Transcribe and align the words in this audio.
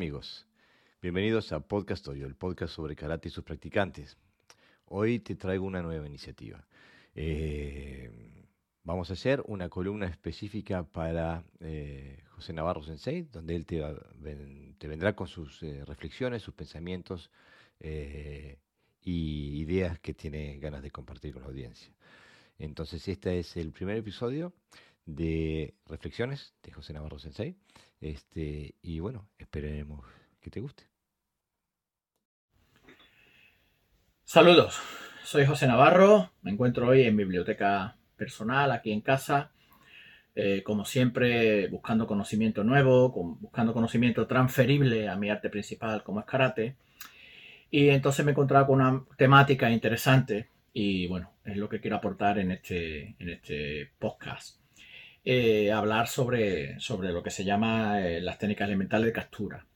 Amigos, 0.00 0.46
bienvenidos 1.02 1.52
a 1.52 1.60
Podcast 1.60 2.08
Oyo, 2.08 2.24
el 2.24 2.34
podcast 2.34 2.74
sobre 2.74 2.96
karate 2.96 3.28
y 3.28 3.30
sus 3.30 3.44
practicantes. 3.44 4.16
Hoy 4.86 5.18
te 5.18 5.34
traigo 5.34 5.66
una 5.66 5.82
nueva 5.82 6.06
iniciativa. 6.06 6.66
Eh, 7.14 8.10
vamos 8.82 9.10
a 9.10 9.12
hacer 9.12 9.42
una 9.46 9.68
columna 9.68 10.06
específica 10.06 10.84
para 10.84 11.44
eh, 11.60 12.24
José 12.30 12.54
Navarro 12.54 12.82
Sensei, 12.82 13.24
donde 13.30 13.54
él 13.54 13.66
te, 13.66 14.88
vendrá 14.88 15.14
con 15.14 15.26
sus 15.26 15.62
eh, 15.62 15.84
reflexiones, 15.84 16.40
sus 16.40 16.54
pensamientos 16.54 17.30
y 17.82 19.60
ideas 19.60 19.98
que 19.98 20.14
tiene 20.14 20.56
ganas 20.60 20.82
de 20.82 20.90
compartir 20.90 21.34
con 21.34 21.42
la 21.42 21.48
audiencia. 21.48 21.92
Entonces, 22.58 23.06
este 23.06 23.38
es 23.38 23.54
el 23.58 23.70
primer 23.72 23.98
episodio 23.98 24.54
de 25.04 25.74
Reflexiones 25.84 26.54
de 26.62 26.72
José 26.72 26.94
Navarro 26.94 27.18
Sensei. 27.18 27.54
Este, 28.00 28.74
y 28.82 29.00
bueno, 29.00 29.28
esperemos 29.38 30.04
que 30.40 30.50
te 30.50 30.60
guste. 30.60 30.84
Saludos, 34.24 34.80
soy 35.24 35.44
José 35.44 35.66
Navarro, 35.66 36.30
me 36.42 36.52
encuentro 36.52 36.88
hoy 36.88 37.02
en 37.02 37.16
biblioteca 37.16 37.96
personal, 38.16 38.70
aquí 38.70 38.92
en 38.92 39.00
casa, 39.00 39.50
eh, 40.34 40.62
como 40.62 40.84
siempre 40.84 41.66
buscando 41.66 42.06
conocimiento 42.06 42.62
nuevo, 42.62 43.10
buscando 43.10 43.72
conocimiento 43.72 44.26
transferible 44.26 45.08
a 45.08 45.16
mi 45.16 45.30
arte 45.30 45.50
principal 45.50 46.04
como 46.04 46.20
es 46.20 46.26
karate. 46.26 46.76
Y 47.70 47.88
entonces 47.88 48.24
me 48.24 48.30
he 48.30 48.34
encontrado 48.34 48.68
con 48.68 48.80
una 48.80 49.04
temática 49.16 49.70
interesante 49.70 50.48
y 50.72 51.06
bueno, 51.08 51.32
es 51.44 51.56
lo 51.56 51.68
que 51.68 51.80
quiero 51.80 51.96
aportar 51.96 52.38
en 52.38 52.52
este, 52.52 53.16
en 53.18 53.30
este 53.30 53.90
podcast. 53.98 54.58
Eh, 55.22 55.70
hablar 55.70 56.08
sobre, 56.08 56.80
sobre 56.80 57.10
lo 57.12 57.22
que 57.22 57.30
se 57.30 57.44
llama 57.44 58.00
eh, 58.00 58.22
las 58.22 58.38
técnicas 58.38 58.66
elementales 58.68 59.06
de 59.06 59.12
captura. 59.12 59.66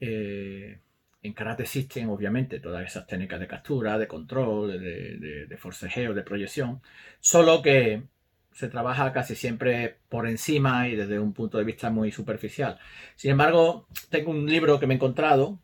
Eh, 0.00 0.80
en 1.22 1.32
karate 1.34 1.64
existen, 1.64 2.08
obviamente, 2.08 2.58
todas 2.60 2.86
esas 2.86 3.06
técnicas 3.06 3.38
de 3.40 3.46
captura, 3.46 3.98
de 3.98 4.08
control, 4.08 4.80
de, 4.80 5.56
forcejeo, 5.58 6.14
de 6.14 6.22
proyección, 6.22 6.80
solo 7.20 7.60
que 7.60 8.04
se 8.52 8.68
trabaja 8.68 9.12
casi 9.12 9.34
siempre 9.34 9.98
por 10.08 10.26
encima 10.26 10.88
y 10.88 10.96
desde 10.96 11.18
un 11.18 11.34
punto 11.34 11.58
de 11.58 11.64
vista 11.64 11.90
muy 11.90 12.10
superficial. 12.10 12.78
Sin 13.16 13.32
embargo, 13.32 13.88
tengo 14.10 14.30
un 14.30 14.46
libro 14.46 14.80
que 14.80 14.86
me 14.86 14.94
he 14.94 14.96
encontrado 14.96 15.60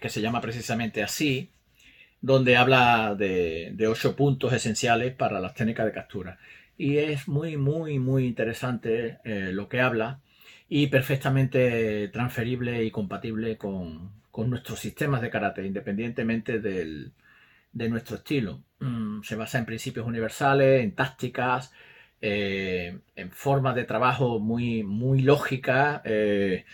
que 0.00 0.08
se 0.08 0.20
llama 0.20 0.40
precisamente 0.40 1.02
así, 1.02 1.52
donde 2.20 2.56
habla 2.56 3.14
de, 3.16 3.70
de 3.74 3.86
ocho 3.86 4.16
puntos 4.16 4.52
esenciales 4.52 5.14
para 5.14 5.40
las 5.40 5.54
técnicas 5.54 5.86
de 5.86 5.92
captura 5.92 6.38
y 6.78 6.98
es 6.98 7.28
muy, 7.28 7.56
muy, 7.56 7.98
muy 7.98 8.26
interesante 8.26 9.18
eh, 9.24 9.50
lo 9.52 9.68
que 9.68 9.80
habla 9.80 10.20
y 10.68 10.86
perfectamente 10.86 12.08
transferible 12.08 12.84
y 12.84 12.90
compatible 12.90 13.58
con, 13.58 14.16
nuestros 14.46 14.78
sistemas 14.78 15.20
de 15.20 15.30
karate, 15.30 15.66
independientemente 15.66 16.60
del, 16.60 17.12
de 17.72 17.88
nuestro 17.88 18.16
estilo. 18.18 18.62
Mm, 18.78 19.22
se 19.22 19.34
basa 19.34 19.58
en 19.58 19.66
principios 19.66 20.06
universales, 20.06 20.84
en 20.84 20.94
tácticas, 20.94 21.72
eh, 22.20 23.00
en 23.16 23.32
formas 23.32 23.74
de 23.74 23.82
trabajo 23.82 24.38
muy, 24.38 24.84
muy 24.84 25.22
lógicas, 25.22 26.02
eh, 26.04 26.64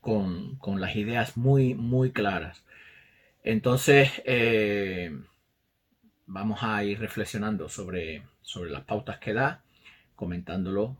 con, 0.00 0.56
con, 0.58 0.80
las 0.80 0.94
ideas 0.94 1.36
muy, 1.36 1.74
muy 1.74 2.12
claras. 2.12 2.64
Entonces, 3.42 4.22
vamos 6.30 6.60
a 6.62 6.82
ir 6.84 6.98
reflexionando 7.00 7.68
sobre, 7.68 8.22
sobre 8.40 8.70
las 8.70 8.84
pautas 8.84 9.18
que 9.18 9.34
da, 9.34 9.62
comentándolo 10.14 10.96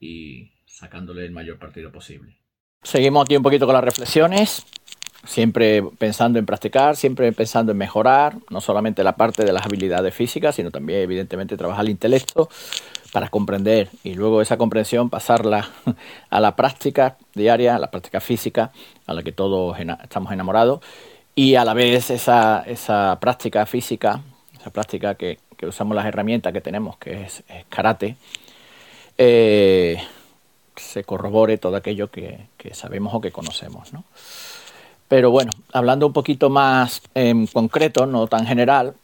y 0.00 0.50
sacándole 0.66 1.24
el 1.24 1.30
mayor 1.30 1.58
partido 1.58 1.92
posible. 1.92 2.36
Seguimos 2.82 3.24
aquí 3.24 3.36
un 3.36 3.44
poquito 3.44 3.64
con 3.64 3.74
las 3.74 3.84
reflexiones, 3.84 4.66
siempre 5.24 5.84
pensando 5.98 6.40
en 6.40 6.46
practicar, 6.46 6.96
siempre 6.96 7.30
pensando 7.32 7.70
en 7.70 7.78
mejorar, 7.78 8.34
no 8.50 8.60
solamente 8.60 9.04
la 9.04 9.14
parte 9.14 9.44
de 9.44 9.52
las 9.52 9.64
habilidades 9.64 10.14
físicas, 10.14 10.56
sino 10.56 10.72
también 10.72 11.00
evidentemente 11.00 11.56
trabajar 11.56 11.84
el 11.84 11.92
intelecto 11.92 12.48
para 13.12 13.28
comprender 13.28 13.88
y 14.02 14.14
luego 14.14 14.42
esa 14.42 14.56
comprensión 14.56 15.10
pasarla 15.10 15.68
a 16.30 16.40
la 16.40 16.56
práctica 16.56 17.18
diaria, 17.34 17.76
a 17.76 17.78
la 17.78 17.90
práctica 17.92 18.20
física, 18.20 18.72
a 19.06 19.14
la 19.14 19.22
que 19.22 19.30
todos 19.30 19.78
estamos 19.78 20.32
enamorados, 20.32 20.80
y 21.36 21.54
a 21.54 21.64
la 21.64 21.72
vez 21.72 22.10
esa, 22.10 22.64
esa 22.66 23.18
práctica 23.20 23.64
física 23.64 24.22
esa 24.62 24.70
práctica 24.70 25.16
que, 25.16 25.38
usamos 25.66 25.94
las 25.94 26.06
herramientas 26.06 26.52
que 26.52 26.60
tenemos, 26.60 26.96
que 26.96 27.22
es, 27.22 27.44
karate, 27.68 28.16
eh, 29.18 29.96
se 30.76 31.04
corrobore 31.04 31.58
todo 31.58 31.76
aquello 31.76 32.10
que, 32.10 32.46
sabemos 32.72 33.12
o 33.14 33.20
que 33.20 33.32
conocemos. 33.32 33.92
¿no? 33.92 34.04
Pero 35.08 35.30
bueno, 35.30 35.50
hablando 35.72 36.06
un 36.06 36.12
poquito 36.12 36.48
más 36.48 37.02
en 37.14 37.46
concreto, 37.46 38.06
no 38.06 38.26
tan 38.28 38.46
general, 38.46 38.94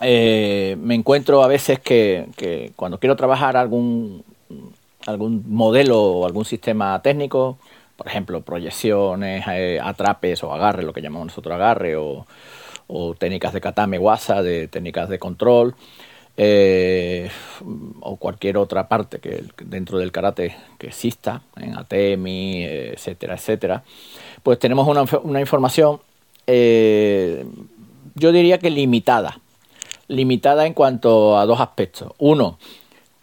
eh, 0.00 0.76
me 0.80 0.94
encuentro 0.96 1.42
a 1.42 1.48
veces 1.48 1.78
que, 1.78 2.72
cuando 2.76 2.98
quiero 2.98 3.16
trabajar 3.16 3.56
algún, 3.56 4.24
algún 5.06 5.44
modelo 5.46 6.02
o 6.02 6.26
algún 6.26 6.44
sistema 6.44 7.00
técnico, 7.02 7.58
por 7.96 8.08
ejemplo, 8.08 8.40
proyecciones, 8.40 9.44
eh, 9.48 9.78
atrapes 9.82 10.42
o 10.42 10.52
agarre, 10.52 10.82
lo 10.82 10.92
que 10.92 11.02
llamamos 11.02 11.28
nosotros 11.28 11.54
agarre, 11.54 11.96
o, 11.96 12.26
o 12.92 13.14
técnicas 13.14 13.52
de 13.52 13.60
katame 13.60 13.98
wasa, 13.98 14.42
de 14.42 14.66
técnicas 14.66 15.08
de 15.08 15.18
control, 15.18 15.74
eh, 16.36 17.30
o 18.00 18.16
cualquier 18.16 18.56
otra 18.56 18.88
parte 18.88 19.18
que 19.18 19.44
dentro 19.64 19.98
del 19.98 20.10
karate 20.10 20.56
que 20.78 20.88
exista, 20.88 21.42
en 21.56 21.76
Atemi, 21.76 22.64
etcétera, 22.64 23.34
etcétera, 23.34 23.84
pues 24.42 24.58
tenemos 24.58 24.88
una, 24.88 25.40
información, 25.40 26.00
eh, 26.46 27.44
yo 28.14 28.32
diría 28.32 28.58
que 28.58 28.70
limitada, 28.70 29.38
limitada 30.08 30.66
en 30.66 30.74
cuanto 30.74 31.38
a 31.38 31.46
dos 31.46 31.60
aspectos. 31.60 32.12
Uno, 32.18 32.58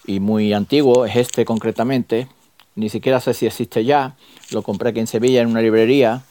muy 0.07 0.53
antiguo, 0.53 1.05
es 1.05 1.17
este 1.17 1.45
concretamente. 1.45 2.29
Ni 2.77 2.89
siquiera 2.89 3.21
sé 3.21 3.35
si 3.35 3.47
existe 3.47 3.85
ya. 3.85 4.15
Lo 4.53 4.63
compré 4.63 4.91
aquí 4.91 5.01
en 5.01 5.09
Sevilla 5.09 5.43
en 5.43 5.49
una 5.49 5.63
librería 5.63 6.23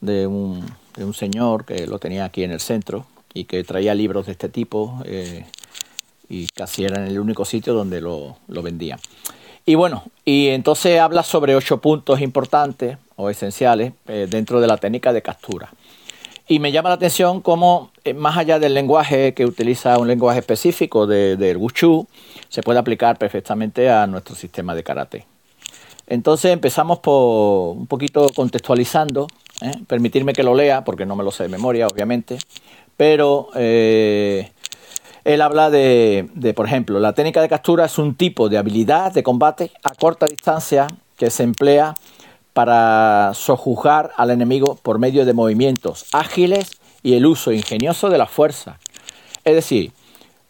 de 0.00 0.28
un, 0.28 0.64
señor 1.12 1.64
que 1.64 1.88
lo 1.88 1.98
tenía 1.98 2.24
aquí 2.24 2.44
en 2.44 2.52
el 2.52 2.60
centro 2.60 3.06
y 3.32 3.44
que 3.44 3.64
traía 3.64 3.94
libros 3.96 4.26
de 4.26 4.32
este 4.32 4.48
tipo. 4.48 5.02
Eh, 5.06 5.44
y 6.28 6.46
casi 6.46 6.84
era 6.84 7.04
el 7.04 7.18
único 7.18 7.44
sitio 7.44 7.74
donde 7.74 8.00
lo, 8.00 8.36
vendían. 8.46 9.00
Y 9.66 9.74
bueno, 9.74 10.04
y 10.24 10.48
entonces 10.48 11.00
habla 11.00 11.24
sobre 11.24 11.56
ocho 11.56 11.80
puntos 11.80 12.20
importantes 12.20 12.96
o 13.16 13.28
esenciales 13.28 13.92
eh, 14.06 14.28
dentro 14.30 14.60
de 14.60 14.68
la 14.68 14.76
técnica 14.76 15.12
de 15.12 15.22
captura. 15.22 15.72
Y 16.46 16.58
me 16.58 16.72
llama 16.72 16.90
la 16.90 16.96
atención 16.96 17.40
cómo, 17.40 17.90
eh, 18.04 18.12
más 18.12 18.36
allá 18.36 18.58
del 18.58 18.74
lenguaje 18.74 19.32
que 19.32 19.46
utiliza 19.46 19.98
un 19.98 20.08
lenguaje 20.08 20.40
específico 20.40 21.06
del 21.06 21.38
de, 21.38 21.56
Wushu, 21.56 22.06
se 22.50 22.62
puede 22.62 22.78
aplicar 22.78 23.16
perfectamente 23.16 23.88
a 23.88 24.06
nuestro 24.06 24.34
sistema 24.36 24.74
de 24.74 24.82
karate. 24.82 25.26
Entonces 26.06 26.52
empezamos 26.52 26.98
por 26.98 27.76
un 27.76 27.86
poquito 27.86 28.28
contextualizando, 28.34 29.26
¿eh? 29.62 29.72
permitirme 29.86 30.34
que 30.34 30.42
lo 30.42 30.54
lea, 30.54 30.84
porque 30.84 31.06
no 31.06 31.16
me 31.16 31.24
lo 31.24 31.30
sé 31.30 31.44
de 31.44 31.48
memoria, 31.48 31.86
obviamente, 31.86 32.36
pero 32.98 33.48
eh, 33.54 34.52
él 35.24 35.40
habla 35.40 35.70
de, 35.70 36.28
de, 36.34 36.52
por 36.52 36.66
ejemplo, 36.66 37.00
la 37.00 37.14
técnica 37.14 37.40
de 37.40 37.48
captura 37.48 37.86
es 37.86 37.96
un 37.96 38.16
tipo 38.16 38.50
de 38.50 38.58
habilidad 38.58 39.12
de 39.12 39.22
combate 39.22 39.70
a 39.82 39.94
corta 39.94 40.26
distancia 40.26 40.88
que 41.16 41.30
se 41.30 41.42
emplea 41.42 41.94
para 42.54 43.32
sojuzgar 43.34 44.12
al 44.16 44.30
enemigo 44.30 44.78
por 44.82 44.98
medio 44.98 45.26
de 45.26 45.34
movimientos 45.34 46.06
ágiles 46.12 46.70
y 47.02 47.14
el 47.14 47.26
uso 47.26 47.52
ingenioso 47.52 48.08
de 48.08 48.16
la 48.16 48.26
fuerza. 48.26 48.78
Es 49.44 49.54
decir, 49.54 49.92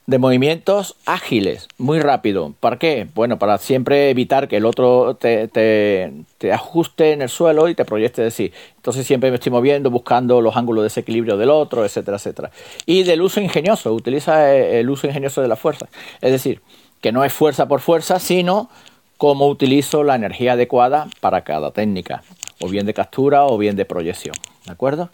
de 0.06 0.18
movimientos 0.18 0.96
ágiles, 1.06 1.66
muy 1.78 1.98
rápido. 1.98 2.52
¿Para 2.60 2.78
qué? 2.78 3.08
Bueno, 3.14 3.38
para 3.38 3.56
siempre 3.56 4.10
evitar 4.10 4.48
que 4.48 4.58
el 4.58 4.66
otro 4.66 5.16
te, 5.16 5.48
te, 5.48 6.52
ajuste 6.52 7.12
en 7.12 7.22
el 7.22 7.30
suelo 7.30 7.68
y 7.68 7.74
te 7.74 7.86
proyecte 7.86 8.20
de 8.20 8.30
sí. 8.30 8.52
Entonces 8.76 9.06
siempre 9.06 9.30
me 9.30 9.36
estoy 9.36 9.50
moviendo, 9.50 9.90
buscando 9.90 10.42
los 10.42 10.56
ángulos 10.56 10.82
de 10.82 10.86
desequilibrio 10.86 11.38
del 11.38 11.48
otro, 11.48 11.86
etcétera, 11.86 12.18
etcétera. 12.18 12.50
Y 12.84 13.04
del 13.04 13.22
uso 13.22 13.40
ingenioso, 13.40 13.94
utiliza 13.94 14.54
el 14.54 14.90
uso 14.90 15.06
ingenioso 15.06 15.40
de 15.40 15.48
la 15.48 15.56
fuerza. 15.56 15.88
Es 16.20 16.32
decir, 16.32 16.60
que 17.00 17.10
no 17.10 17.24
es 17.24 17.32
fuerza 17.32 17.66
por 17.66 17.80
fuerza, 17.80 18.18
sino 18.18 18.68
cómo 19.16 19.46
utilizo 19.48 20.02
la 20.02 20.14
energía 20.14 20.52
adecuada 20.52 21.08
para 21.20 21.42
cada 21.42 21.70
técnica, 21.70 22.22
o 22.60 22.68
bien 22.68 22.86
de 22.86 22.94
captura 22.94 23.46
o 23.46 23.58
bien 23.58 23.76
de 23.76 23.84
proyección. 23.84 24.34
¿De 24.66 24.72
acuerdo? 24.72 25.10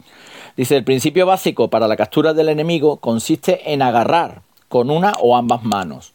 Dice, 0.57 0.77
el 0.77 0.83
principio 0.83 1.25
básico 1.25 1.69
para 1.69 1.87
la 1.87 1.97
captura 1.97 2.33
del 2.33 2.49
enemigo 2.49 2.97
consiste 2.97 3.73
en 3.73 3.81
agarrar 3.81 4.41
con 4.69 4.89
una 4.89 5.13
o 5.19 5.35
ambas 5.35 5.63
manos 5.63 6.13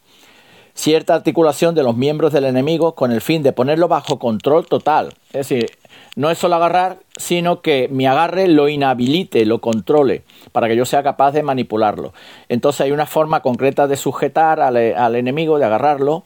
cierta 0.76 1.14
articulación 1.14 1.74
de 1.74 1.82
los 1.82 1.96
miembros 1.96 2.32
del 2.32 2.44
enemigo 2.44 2.94
con 2.94 3.10
el 3.10 3.22
fin 3.22 3.42
de 3.42 3.52
ponerlo 3.52 3.88
bajo 3.88 4.18
control 4.18 4.66
total. 4.66 5.14
Es 5.28 5.48
decir, 5.48 5.70
no 6.16 6.30
es 6.30 6.38
solo 6.38 6.56
agarrar, 6.56 6.98
sino 7.16 7.62
que 7.62 7.88
mi 7.90 8.06
agarre 8.06 8.46
lo 8.46 8.68
inhabilite, 8.68 9.44
lo 9.46 9.60
controle, 9.60 10.22
para 10.52 10.68
que 10.68 10.76
yo 10.76 10.84
sea 10.84 11.02
capaz 11.02 11.32
de 11.32 11.42
manipularlo. 11.42 12.12
Entonces 12.48 12.82
hay 12.82 12.92
una 12.92 13.06
forma 13.06 13.40
concreta 13.40 13.86
de 13.86 13.96
sujetar 13.96 14.60
al, 14.60 14.76
al 14.76 15.16
enemigo, 15.16 15.58
de 15.58 15.64
agarrarlo, 15.64 16.24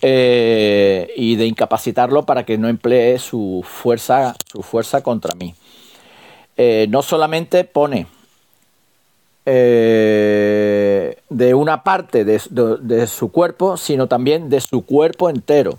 eh, 0.00 1.12
y 1.16 1.36
de 1.36 1.46
incapacitarlo 1.46 2.24
para 2.24 2.44
que 2.44 2.56
no 2.56 2.68
emplee 2.68 3.18
su 3.18 3.64
fuerza, 3.66 4.36
su 4.50 4.62
fuerza 4.62 5.02
contra 5.02 5.34
mí. 5.34 5.54
Eh, 6.56 6.86
no 6.88 7.02
solamente 7.02 7.64
pone 7.64 8.06
eh, 9.44 11.16
de 11.28 11.54
una 11.54 11.82
parte 11.82 12.24
de, 12.24 12.40
de, 12.80 13.06
su 13.06 13.32
cuerpo, 13.32 13.76
sino 13.76 14.06
también 14.06 14.48
de 14.50 14.60
su 14.60 14.84
cuerpo 14.84 15.30
entero, 15.30 15.78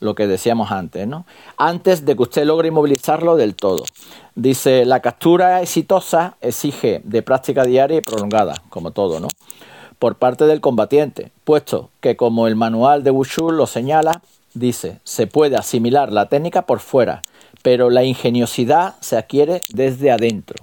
lo 0.00 0.14
que 0.14 0.26
decíamos 0.26 0.70
antes, 0.70 1.06
¿no? 1.06 1.26
Antes 1.56 2.04
de 2.04 2.14
que 2.14 2.22
usted 2.22 2.44
logre 2.44 2.68
inmovilizarlo 2.68 3.36
del 3.36 3.54
todo. 3.54 3.84
Dice, 4.34 4.84
la 4.84 5.00
captura 5.00 5.60
exitosa 5.60 6.36
exige 6.40 7.00
de 7.04 7.22
práctica 7.22 7.64
diaria 7.64 7.98
y 7.98 8.00
prolongada, 8.00 8.62
como 8.68 8.92
todo, 8.92 9.18
¿no? 9.18 9.28
Por 10.00 10.16
parte 10.16 10.46
del 10.46 10.62
combatiente, 10.62 11.30
puesto 11.44 11.90
que 12.00 12.16
como 12.16 12.48
el 12.48 12.56
manual 12.56 13.04
de 13.04 13.10
Wushu 13.10 13.52
lo 13.52 13.66
señala, 13.66 14.22
dice, 14.54 14.98
se 15.04 15.26
puede 15.26 15.56
asimilar 15.56 16.10
la 16.10 16.30
técnica 16.30 16.62
por 16.62 16.80
fuera, 16.80 17.22
pero 17.62 17.90
la 17.90 18.02
ingeniosidad 18.02 18.94
se 19.00 19.18
adquiere 19.18 19.60
desde 19.68 20.10
adentro. 20.10 20.56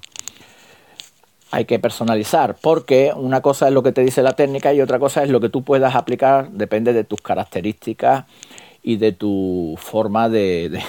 Hay 1.52 1.66
que 1.66 1.78
personalizar, 1.78 2.58
porque 2.60 3.14
una 3.16 3.42
cosa 3.42 3.68
es 3.68 3.74
lo 3.76 3.84
que 3.84 3.92
te 3.92 4.02
dice 4.02 4.24
la 4.24 4.34
técnica 4.34 4.74
y 4.74 4.82
otra 4.82 4.98
cosa 4.98 5.24
es 5.24 5.30
lo 5.30 5.40
que 5.40 5.50
tú 5.50 5.64
puedas 5.64 5.94
aplicar, 5.94 6.50
depende 6.50 6.92
de 6.92 7.04
tus 7.04 7.22
características 7.22 8.26
y 8.82 8.98
de 8.98 9.12
tu 9.12 9.78
forma 9.78 10.30
de, 10.30 10.82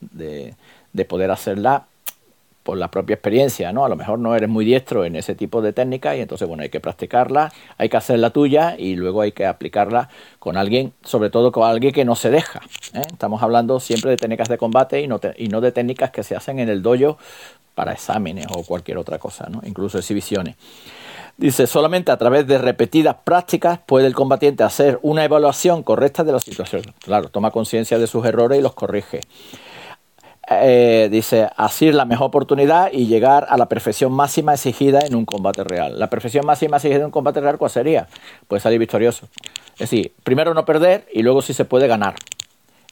de, 0.00 0.54
de 0.94 1.04
poder 1.04 1.30
hacerla 1.30 1.84
por 2.62 2.76
la 2.76 2.90
propia 2.90 3.14
experiencia, 3.14 3.72
¿no? 3.72 3.84
A 3.84 3.88
lo 3.88 3.96
mejor 3.96 4.18
no 4.18 4.34
eres 4.36 4.48
muy 4.48 4.64
diestro 4.64 5.04
en 5.04 5.16
ese 5.16 5.34
tipo 5.34 5.62
de 5.62 5.72
técnicas 5.72 6.16
y 6.16 6.20
entonces, 6.20 6.46
bueno, 6.46 6.62
hay 6.62 6.68
que 6.68 6.80
practicarla, 6.80 7.52
hay 7.78 7.88
que 7.88 7.96
hacer 7.96 8.18
la 8.18 8.30
tuya 8.30 8.76
y 8.78 8.96
luego 8.96 9.22
hay 9.22 9.32
que 9.32 9.46
aplicarla 9.46 10.08
con 10.38 10.56
alguien, 10.56 10.92
sobre 11.02 11.30
todo 11.30 11.52
con 11.52 11.68
alguien 11.68 11.92
que 11.92 12.04
no 12.04 12.16
se 12.16 12.30
deja. 12.30 12.60
¿eh? 12.94 13.02
Estamos 13.10 13.42
hablando 13.42 13.80
siempre 13.80 14.10
de 14.10 14.16
técnicas 14.16 14.48
de 14.48 14.58
combate 14.58 15.00
y 15.00 15.08
no, 15.08 15.20
y 15.36 15.48
no 15.48 15.60
de 15.60 15.72
técnicas 15.72 16.10
que 16.10 16.22
se 16.22 16.36
hacen 16.36 16.58
en 16.58 16.68
el 16.68 16.82
dojo 16.82 17.18
para 17.74 17.92
exámenes 17.92 18.46
o 18.54 18.62
cualquier 18.64 18.98
otra 18.98 19.18
cosa, 19.18 19.48
¿no? 19.48 19.62
Incluso 19.64 19.98
exhibiciones. 19.98 20.56
Dice, 21.36 21.66
solamente 21.66 22.12
a 22.12 22.18
través 22.18 22.46
de 22.46 22.58
repetidas 22.58 23.16
prácticas 23.24 23.78
puede 23.86 24.06
el 24.06 24.14
combatiente 24.14 24.62
hacer 24.62 24.98
una 25.00 25.24
evaluación 25.24 25.82
correcta 25.82 26.22
de 26.22 26.32
la 26.32 26.40
situación. 26.40 26.82
Claro, 27.02 27.30
toma 27.30 27.50
conciencia 27.50 27.98
de 27.98 28.06
sus 28.06 28.26
errores 28.26 28.58
y 28.58 28.62
los 28.62 28.74
corrige. 28.74 29.20
Eh, 30.52 31.08
dice, 31.12 31.48
así 31.56 31.86
es 31.86 31.94
la 31.94 32.04
mejor 32.04 32.26
oportunidad 32.26 32.90
y 32.92 33.06
llegar 33.06 33.46
a 33.48 33.56
la 33.56 33.66
perfección 33.66 34.12
máxima 34.12 34.54
exigida 34.54 34.98
en 35.06 35.14
un 35.14 35.24
combate 35.24 35.62
real. 35.62 35.96
La 35.96 36.10
perfección 36.10 36.44
máxima 36.44 36.78
exigida 36.78 36.98
en 36.98 37.04
un 37.06 37.10
combate 37.12 37.40
real, 37.40 37.56
¿cuál 37.56 37.70
sería? 37.70 38.08
Pues 38.48 38.64
salir 38.64 38.80
victorioso. 38.80 39.28
Es 39.74 39.90
decir, 39.90 40.12
primero 40.24 40.52
no 40.52 40.64
perder 40.64 41.06
y 41.12 41.22
luego 41.22 41.40
si 41.40 41.54
se 41.54 41.64
puede 41.64 41.86
ganar. 41.86 42.16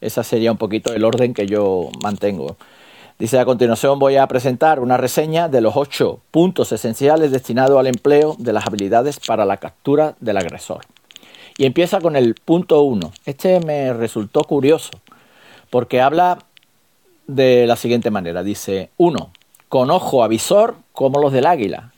Ese 0.00 0.22
sería 0.22 0.52
un 0.52 0.58
poquito 0.58 0.94
el 0.94 1.04
orden 1.04 1.34
que 1.34 1.46
yo 1.46 1.90
mantengo. 2.00 2.56
Dice, 3.18 3.40
a 3.40 3.44
continuación 3.44 3.98
voy 3.98 4.16
a 4.16 4.28
presentar 4.28 4.78
una 4.78 4.96
reseña 4.96 5.48
de 5.48 5.60
los 5.60 5.76
ocho 5.76 6.20
puntos 6.30 6.70
esenciales 6.70 7.32
destinados 7.32 7.76
al 7.76 7.88
empleo 7.88 8.36
de 8.38 8.52
las 8.52 8.68
habilidades 8.68 9.18
para 9.18 9.44
la 9.44 9.56
captura 9.56 10.14
del 10.20 10.36
agresor. 10.36 10.84
Y 11.56 11.66
empieza 11.66 12.00
con 12.00 12.14
el 12.14 12.36
punto 12.36 12.82
uno. 12.82 13.10
Este 13.26 13.58
me 13.58 13.92
resultó 13.92 14.44
curioso 14.44 14.90
porque 15.70 16.00
habla 16.00 16.38
de 17.28 17.66
la 17.68 17.76
siguiente 17.76 18.10
manera. 18.10 18.42
Dice, 18.42 18.90
uno, 18.96 19.30
con 19.68 19.92
ojo 19.92 20.24
avisor 20.24 20.74
como 20.92 21.20
los 21.20 21.32
del 21.32 21.46
águila. 21.46 21.92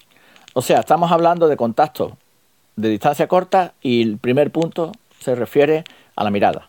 O 0.53 0.61
sea, 0.61 0.81
estamos 0.81 1.11
hablando 1.11 1.49
de 1.49 1.57
contacto 1.57 2.19
de 2.77 2.89
distancia 2.89 3.29
corta 3.29 3.73
y 3.81 4.03
el 4.03 4.19
primer 4.19 4.51
punto 4.51 4.93
se 5.21 5.35
refiere 5.35 5.85
a 6.17 6.25
la 6.25 6.31
mirada. 6.31 6.67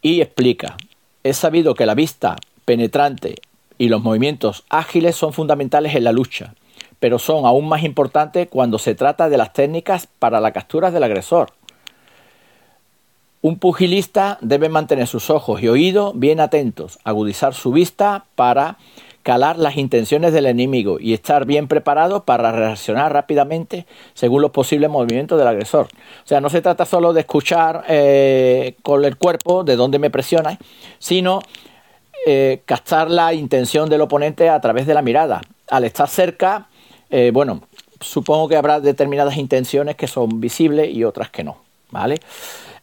Y 0.00 0.20
explica, 0.20 0.76
es 1.22 1.36
sabido 1.36 1.74
que 1.74 1.86
la 1.86 1.94
vista 1.94 2.36
penetrante 2.64 3.36
y 3.78 3.88
los 3.88 4.02
movimientos 4.02 4.64
ágiles 4.68 5.16
son 5.16 5.32
fundamentales 5.32 5.94
en 5.94 6.04
la 6.04 6.12
lucha, 6.12 6.54
pero 7.00 7.18
son 7.18 7.46
aún 7.46 7.68
más 7.68 7.82
importantes 7.82 8.48
cuando 8.48 8.78
se 8.78 8.94
trata 8.94 9.28
de 9.28 9.36
las 9.36 9.52
técnicas 9.52 10.06
para 10.06 10.40
la 10.40 10.52
captura 10.52 10.90
del 10.90 11.02
agresor. 11.02 11.52
Un 13.42 13.58
pugilista 13.58 14.38
debe 14.40 14.68
mantener 14.68 15.08
sus 15.08 15.28
ojos 15.28 15.60
y 15.60 15.66
oídos 15.66 16.12
bien 16.14 16.38
atentos, 16.38 17.00
agudizar 17.02 17.54
su 17.54 17.72
vista 17.72 18.24
para 18.36 18.78
calar 19.24 19.58
las 19.58 19.76
intenciones 19.76 20.32
del 20.32 20.46
enemigo 20.46 20.98
y 21.00 21.12
estar 21.12 21.44
bien 21.44 21.66
preparado 21.66 22.24
para 22.24 22.52
reaccionar 22.52 23.12
rápidamente 23.12 23.84
según 24.14 24.42
los 24.42 24.52
posibles 24.52 24.88
movimientos 24.90 25.40
del 25.40 25.48
agresor. 25.48 25.88
O 26.24 26.26
sea, 26.26 26.40
no 26.40 26.50
se 26.50 26.62
trata 26.62 26.84
solo 26.84 27.12
de 27.12 27.20
escuchar 27.22 27.84
eh, 27.88 28.76
con 28.82 29.04
el 29.04 29.16
cuerpo 29.16 29.64
de 29.64 29.74
dónde 29.74 29.98
me 29.98 30.10
presiona, 30.10 30.56
sino 31.00 31.40
eh, 32.24 32.62
captar 32.64 33.10
la 33.10 33.34
intención 33.34 33.90
del 33.90 34.02
oponente 34.02 34.50
a 34.50 34.60
través 34.60 34.86
de 34.86 34.94
la 34.94 35.02
mirada. 35.02 35.40
Al 35.68 35.82
estar 35.82 36.08
cerca, 36.08 36.68
eh, 37.10 37.32
bueno, 37.34 37.62
supongo 38.00 38.48
que 38.48 38.56
habrá 38.56 38.78
determinadas 38.78 39.36
intenciones 39.36 39.96
que 39.96 40.06
son 40.06 40.40
visibles 40.40 40.94
y 40.94 41.02
otras 41.02 41.30
que 41.30 41.42
no, 41.42 41.56
¿vale? 41.90 42.20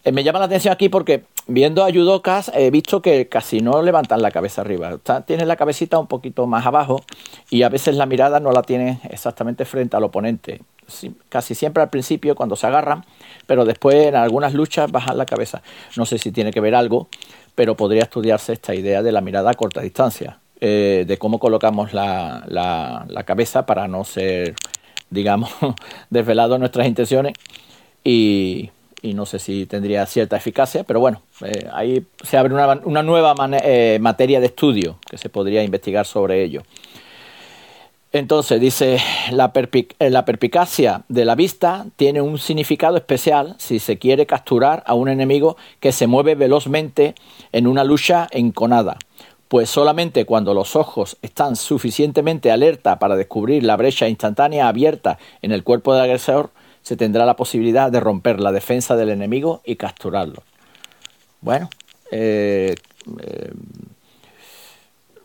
Eh, 0.04 0.12
me 0.12 0.24
llama 0.24 0.40
la 0.40 0.46
atención 0.46 0.72
aquí 0.72 0.88
porque 0.88 1.24
viendo 1.48 1.84
a 1.84 1.90
Yudokas 1.90 2.52
he 2.56 2.72
visto 2.72 3.02
que 3.02 3.28
casi 3.28 3.60
no 3.60 3.82
levantan 3.82 4.22
la 4.22 4.32
cabeza 4.32 4.62
arriba. 4.62 4.98
tienen 5.26 5.48
la 5.48 5.58
cabecita 5.58 6.00
un 6.00 6.08
poquito 6.08 6.48
más 6.48 6.66
abajo 6.66 7.02
y 7.50 7.64
a 7.64 7.70
veces 7.70 7.96
la 7.96 8.06
mirada 8.06 8.40
no 8.40 8.52
la 8.52 8.62
tienen 8.62 9.00
exactamente 9.10 9.66
frente 9.66 9.98
al 9.98 10.04
oponente. 10.04 10.62
casi 11.28 11.54
siempre 11.54 11.84
al 11.84 11.90
principio 11.90 12.34
cuando 12.36 12.56
se 12.56 12.66
agarran, 12.66 13.06
pero 13.46 13.66
después 13.66 14.08
en 14.08 14.16
algunas 14.16 14.54
luchas 14.54 14.92
bajan 14.92 15.18
la 15.18 15.26
cabeza. 15.26 15.62
No 15.98 16.06
sé 16.06 16.18
si 16.18 16.32
tiene 16.32 16.52
que 16.52 16.62
ver 16.62 16.76
algo, 16.76 17.10
pero 17.56 17.76
podría 17.76 18.04
estudiarse 18.04 18.54
esta 18.54 18.74
idea 18.74 19.04
de 19.04 19.12
la 19.12 19.22
mirada 19.22 19.52
a 19.52 19.54
corta 19.54 19.82
distancia, 19.82 20.40
eh, 20.62 21.04
de 21.08 21.18
cómo 21.18 21.40
colocamos 21.40 21.94
la, 21.94 22.44
la 22.48 23.24
cabeza 23.24 23.66
para 23.66 23.88
no 23.88 24.04
ser, 24.06 24.56
digamos, 25.10 25.52
desvelado 26.10 26.58
nuestras 26.58 26.88
intenciones 26.88 27.34
y 28.04 28.72
y 29.02 29.14
no 29.14 29.26
sé 29.26 29.40
si 29.40 29.66
tendría 29.66 30.06
cierta 30.06 30.38
eficacia, 30.38 30.84
pero 30.84 31.00
bueno, 31.00 31.22
eh, 31.46 31.68
ahí 31.72 32.06
se 32.24 32.38
abre 32.38 32.54
una, 32.54 33.04
nueva 33.04 33.34
eh, 33.64 33.98
materia 34.02 34.40
de 34.40 34.48
estudio 34.48 34.98
que 35.10 35.18
se 35.18 35.30
podría 35.30 35.64
investigar 35.64 36.06
sobre 36.06 36.44
ello. 36.44 36.64
Entonces 38.12 38.60
dice, 38.60 38.98
la, 39.32 39.52
eh, 39.54 40.10
la, 40.10 40.26
de 41.08 41.26
la 41.26 41.36
vista 41.36 41.86
tiene 41.96 42.22
un 42.22 42.40
significado 42.40 42.98
especial 42.98 43.56
si 43.60 43.78
se 43.78 44.00
quiere 44.00 44.26
capturar 44.26 44.84
a 44.88 44.96
un 44.96 45.10
enemigo 45.10 45.58
que 45.80 45.92
se 45.92 46.08
mueve 46.08 46.34
velozmente 46.34 47.14
en 47.52 47.68
una 47.68 47.84
lucha 47.84 48.28
enconada, 48.32 48.98
pues 49.48 49.70
solamente 49.70 50.26
cuando 50.26 50.56
los 50.56 50.76
ojos 50.76 51.18
están 51.22 51.56
suficientemente 51.56 52.52
alerta 52.52 52.98
para 52.98 53.16
descubrir 53.16 53.64
la 53.64 53.78
brecha 53.78 54.10
instantánea 54.10 54.68
abierta 54.68 55.20
en 55.44 55.52
el 55.52 55.64
cuerpo 55.64 55.94
del 55.94 56.06
agresor, 56.06 56.50
se 56.90 56.98
tendrá 56.98 57.24
la 57.24 57.36
posibilidad 57.36 57.92
de 57.92 58.00
romper 58.00 58.40
la 58.40 58.52
defensa 58.52 58.96
del 58.96 59.10
enemigo 59.10 59.62
y 59.64 59.76
capturarlo. 59.76 60.42
Bueno, 61.40 61.70
eh, 62.10 62.74
eh, 63.22 63.52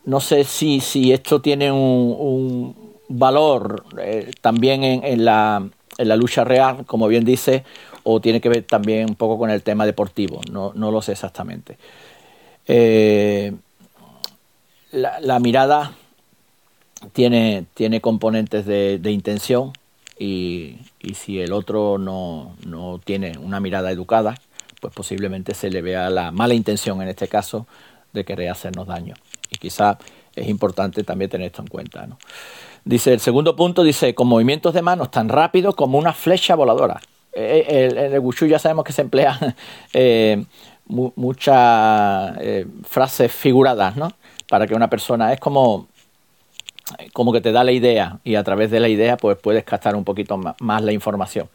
no 0.05 0.21
sé 0.21 0.45
si, 0.45 0.81
si 0.81 1.15
esto 1.15 1.41
tiene 1.41 1.73
un, 1.73 2.77
valor 3.09 3.83
eh, 3.99 4.31
también 4.43 4.85
en, 4.85 5.25
la, 5.25 5.67
en, 5.97 6.09
la, 6.09 6.17
lucha 6.17 6.45
real, 6.45 6.85
como 6.85 7.09
bien 7.09 7.25
dice, 7.25 7.65
o 8.03 8.21
tiene 8.21 8.43
que 8.43 8.51
ver 8.51 8.65
también 8.65 9.09
un 9.09 9.15
poco 9.15 9.39
con 9.39 9.49
el 9.49 9.63
tema 9.63 9.87
deportivo, 9.87 10.43
no, 10.51 10.73
no 10.75 10.91
lo 10.91 11.01
sé 11.01 11.13
exactamente. 11.13 11.79
La, 14.93 15.39
mirada 15.39 15.95
tiene, 17.15 17.65
tiene 17.73 18.03
componentes 18.03 18.67
de, 18.67 19.01
intención 19.11 19.73
y, 20.19 20.79
si 21.15 21.41
el 21.41 21.53
otro 21.53 21.99
no, 21.99 22.57
no 22.67 23.01
tiene 23.03 23.37
una 23.39 23.61
mirada 23.61 23.91
educada, 23.91 24.35
pues 24.81 24.95
posiblemente 24.95 25.55
se 25.55 25.71
le 25.71 25.83
vea 25.83 26.11
la 26.11 26.31
mala 26.31 26.55
intención 26.55 27.01
en 27.03 27.09
este 27.09 27.29
caso 27.29 27.67
de 28.13 28.25
querer 28.25 28.51
hacernos 28.51 28.87
daño. 28.87 29.15
Y 29.51 29.57
quizá 29.57 29.99
es 30.37 30.49
importante 30.49 31.03
también 31.05 31.31
tener 31.31 31.47
esto 31.47 31.63
en 31.63 31.69
cuenta. 31.69 32.07
Dice, 32.85 33.13
el 33.13 33.21
segundo 33.21 33.57
punto 33.57 33.83
dice, 33.83 34.15
con 34.15 34.29
movimientos 34.29 34.75
de 34.75 34.83
manos 34.83 35.11
tan 35.11 35.29
rápidos 35.29 35.75
como 35.75 35.99
una 35.99 36.13
flecha 36.13 36.55
voladora. 36.55 37.01
Eh, 37.33 37.65
eh, 37.69 37.89
en 37.91 38.15
el, 38.15 38.23
el, 38.25 38.49
ya 38.49 38.59
sabemos 38.59 38.85
que 38.85 38.93
se 38.93 39.03
emplean 39.03 39.57
eh, 39.93 40.45
muchas 40.87 42.39
frases 42.85 43.33
figuradas, 43.33 43.97
¿no? 43.97 44.13
Para 44.49 44.67
que 44.67 44.75
una 44.75 44.91
persona 44.91 45.33
es 45.33 45.41
como 45.41 45.89
como 47.13 47.33
que 47.33 47.41
te 47.41 47.53
da 47.53 47.65
la 47.65 47.73
idea 47.73 48.19
y 48.25 48.35
a 48.35 48.45
través 48.45 48.71
de 48.71 48.81
la 48.81 48.89
idea 48.89 49.17
pues 49.17 49.39
puedes 49.39 49.65
captar 49.65 49.97
un 49.97 50.05
poquito 50.05 50.37
más 50.37 50.83
la 50.83 50.93
información. 50.93 51.49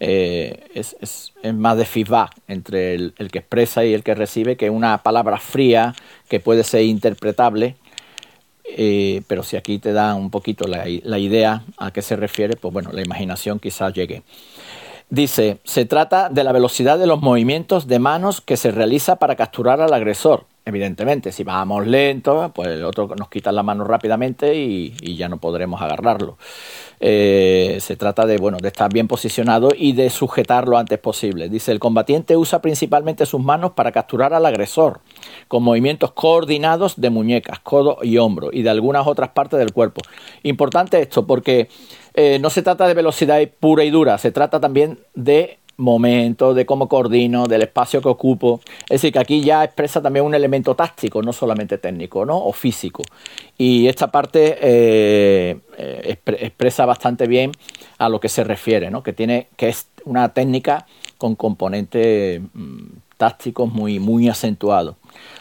Eh, 0.00 0.68
es, 0.74 1.32
más 1.54 1.76
de 1.76 1.84
feedback 1.84 2.30
entre 2.46 2.94
el, 2.94 3.12
que 3.32 3.38
expresa 3.40 3.84
y 3.84 3.94
el 3.94 4.04
que 4.04 4.14
recibe 4.14 4.56
que 4.56 4.70
una 4.70 4.98
palabra 4.98 5.38
fría 5.38 5.94
que 6.28 6.38
puede 6.38 6.62
ser 6.62 6.82
interpretable, 6.82 7.74
eh, 8.64 9.22
pero 9.26 9.42
si 9.42 9.56
aquí 9.56 9.78
te 9.78 9.92
da 9.92 10.14
un 10.14 10.30
poquito 10.30 10.68
la, 10.68 10.84
la, 11.02 11.18
idea 11.18 11.64
a 11.78 11.90
qué 11.90 12.02
se 12.02 12.14
refiere, 12.14 12.54
pues 12.54 12.72
bueno, 12.72 12.90
la 12.92 13.02
imaginación 13.02 13.58
quizás 13.58 13.92
llegue. 13.92 14.22
Dice, 15.10 15.58
se 15.64 15.86
trata 15.86 16.28
de 16.28 16.44
la 16.44 16.52
velocidad 16.52 16.98
de 16.98 17.06
los 17.06 17.20
movimientos 17.20 17.88
de 17.88 17.98
manos 17.98 18.40
que 18.40 18.58
se 18.58 18.70
realiza 18.70 19.16
para 19.16 19.36
capturar 19.36 19.80
al 19.80 19.94
agresor. 19.94 20.44
Evidentemente, 20.68 21.32
si 21.32 21.44
vamos 21.44 21.86
lento, 21.86 22.52
pues 22.54 22.68
el 22.68 22.84
otro 22.84 23.08
nos 23.18 23.30
quita 23.30 23.50
la 23.50 23.62
mano 23.62 23.84
rápidamente 23.84 24.54
y, 24.54 25.16
ya 25.16 25.26
no 25.26 25.38
podremos 25.38 25.80
agarrarlo. 25.80 26.36
Eh, 27.00 27.78
se 27.80 27.96
trata 27.96 28.26
de, 28.26 28.36
bueno, 28.36 28.58
de 28.60 28.68
estar 28.68 28.92
bien 28.92 29.08
posicionado 29.08 29.70
y 29.74 29.92
de 29.92 30.10
sujetar 30.10 30.68
lo 30.68 30.76
antes 30.76 30.98
posible. 30.98 31.48
Dice, 31.48 31.72
el 31.72 31.78
combatiente 31.78 32.36
usa 32.36 32.60
principalmente 32.60 33.24
sus 33.24 33.40
manos 33.40 33.72
para 33.72 33.92
capturar 33.92 34.34
al 34.34 34.44
agresor, 34.44 35.00
con 35.48 35.62
movimientos 35.62 36.12
coordinados 36.12 37.00
de 37.00 37.08
muñecas, 37.08 37.60
codo 37.60 38.00
y 38.02 38.18
hombro, 38.18 38.50
y 38.52 38.60
de 38.60 38.68
algunas 38.68 39.06
otras 39.06 39.30
partes 39.30 39.58
del 39.58 39.72
cuerpo. 39.72 40.02
Importante 40.42 41.00
esto 41.00 41.26
porque 41.26 41.70
eh, 42.12 42.38
no 42.40 42.50
se 42.50 42.60
trata 42.60 42.86
de 42.86 42.92
velocidad 42.92 43.40
pura 43.58 43.84
y 43.84 43.90
dura, 43.90 44.18
se 44.18 44.32
trata 44.32 44.60
también 44.60 44.98
de 45.14 45.60
momento, 45.78 46.54
de 46.54 46.66
cómo 46.66 46.88
coordino, 46.88 47.46
del 47.46 47.62
espacio 47.62 48.02
que 48.02 48.08
ocupo. 48.08 48.60
Es 48.82 49.00
decir, 49.00 49.12
que 49.12 49.18
aquí 49.20 49.40
ya 49.40 49.64
expresa 49.64 50.02
también 50.02 50.26
un 50.26 50.34
elemento 50.34 50.74
táctico, 50.74 51.22
no 51.22 51.32
solamente 51.32 51.78
técnico, 51.78 52.26
¿no? 52.26 52.36
O 52.36 52.52
físico. 52.52 53.02
Y 53.56 53.86
esta 53.86 54.10
parte 54.10 54.58
eh, 54.60 55.56
eh, 55.78 56.18
expresa 56.26 56.84
bastante 56.84 57.26
bien 57.26 57.52
a 57.96 58.08
lo 58.08 58.20
que 58.20 58.28
se 58.28 58.44
refiere, 58.44 58.90
¿no? 58.90 59.02
Que 59.02 59.12
tiene, 59.12 59.48
que 59.56 59.68
es 59.68 59.88
una 60.04 60.28
técnica 60.30 60.86
con 61.16 61.36
componentes 61.36 62.40
mm, 62.52 62.86
tácticos 63.16 63.72
muy, 63.72 64.00
muy 64.00 64.28
acentuados. 64.28 64.96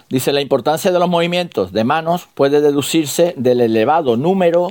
Dice, 0.10 0.32
la 0.34 0.42
importancia 0.42 0.92
de 0.92 1.00
los 1.00 1.10
movimientos 1.10 1.74
de 1.74 1.84
manos 1.84 2.28
puede 2.34 2.62
deducirse 2.62 3.34
del 3.38 3.60
elevado 3.60 4.18
número 4.18 4.70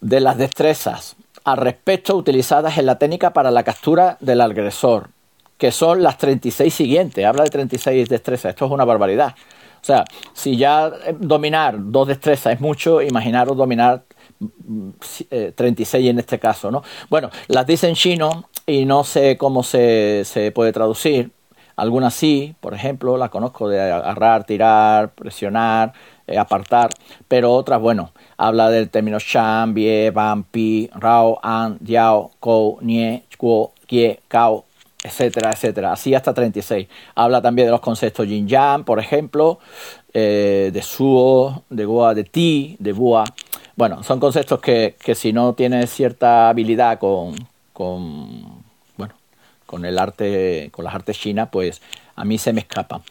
de 0.00 0.20
las 0.20 0.38
destrezas 0.38 1.16
al 1.50 1.56
respecto 1.56 2.16
utilizadas 2.16 2.78
en 2.78 2.86
la 2.86 2.98
técnica 2.98 3.32
para 3.32 3.50
la 3.50 3.64
captura 3.64 4.16
del 4.20 4.40
agresor, 4.40 5.10
que 5.58 5.72
son 5.72 6.02
las 6.02 6.16
36 6.16 6.72
siguientes. 6.72 7.24
Habla 7.24 7.44
de 7.44 7.50
36 7.50 8.08
destrezas, 8.08 8.50
esto 8.50 8.66
es 8.66 8.70
una 8.70 8.84
barbaridad. 8.84 9.34
O 9.82 9.84
sea, 9.84 10.04
si 10.32 10.56
ya 10.56 10.92
eh, 11.04 11.16
dominar 11.18 11.74
dos 11.78 12.06
destrezas 12.06 12.54
es 12.54 12.60
mucho, 12.60 13.02
imaginaros 13.02 13.56
dominar 13.56 14.04
36 15.56 16.02
mm, 16.02 16.06
eh, 16.06 16.10
en 16.10 16.18
este 16.18 16.38
caso, 16.38 16.70
¿no? 16.70 16.82
Bueno, 17.08 17.30
las 17.48 17.66
dice 17.66 17.88
en 17.88 17.94
chino 17.94 18.48
y 18.66 18.84
no 18.84 19.02
sé 19.02 19.36
cómo 19.36 19.62
se, 19.62 20.22
se 20.24 20.52
puede 20.52 20.72
traducir. 20.72 21.32
Algunas 21.76 22.14
sí, 22.14 22.54
por 22.60 22.74
ejemplo, 22.74 23.16
las 23.16 23.30
conozco 23.30 23.68
de 23.68 23.80
agarrar, 23.80 24.44
tirar, 24.44 25.14
presionar, 25.14 25.94
eh, 26.30 26.38
apartar, 26.38 26.90
pero 27.26 27.52
otras, 27.52 27.80
bueno, 27.80 28.12
habla 28.36 28.70
del 28.70 28.88
término 28.88 29.18
Shan, 29.18 29.74
Bie, 29.74 30.12
Ban, 30.12 30.44
Pi, 30.44 30.88
Rao, 30.94 31.40
An, 31.42 31.78
Yao, 31.80 32.30
Kou, 32.38 32.78
Nie, 32.82 33.24
Kuo, 33.36 33.72
Kie, 33.86 34.20
Kao, 34.28 34.64
etcétera, 35.02 35.50
etcétera. 35.50 35.92
Así 35.92 36.14
hasta 36.14 36.32
36. 36.32 36.86
Habla 37.16 37.42
también 37.42 37.66
de 37.66 37.72
los 37.72 37.80
conceptos 37.80 38.28
Yin 38.28 38.46
Yang, 38.46 38.84
por 38.84 39.00
ejemplo, 39.00 39.58
eh, 40.14 40.70
de 40.72 40.82
Suo, 40.82 41.64
de 41.68 41.84
Gua, 41.84 42.14
de 42.14 42.24
Ti, 42.24 42.76
de 42.78 42.92
Bua. 42.92 43.24
Bueno, 43.74 44.04
son 44.04 44.20
conceptos 44.20 44.60
que, 44.60 44.94
que 45.02 45.16
si 45.16 45.32
no 45.32 45.54
tienes 45.54 45.90
cierta 45.90 46.48
habilidad 46.48 47.00
con, 47.00 47.34
con, 47.72 48.62
con 49.66 49.84
el 49.84 49.98
arte, 49.98 50.68
con 50.70 50.84
las 50.84 50.94
artes 50.94 51.18
chinas, 51.18 51.48
pues 51.50 51.82
a 52.14 52.24
mí 52.24 52.38
se 52.38 52.52
me 52.52 52.60
escapan 52.60 53.02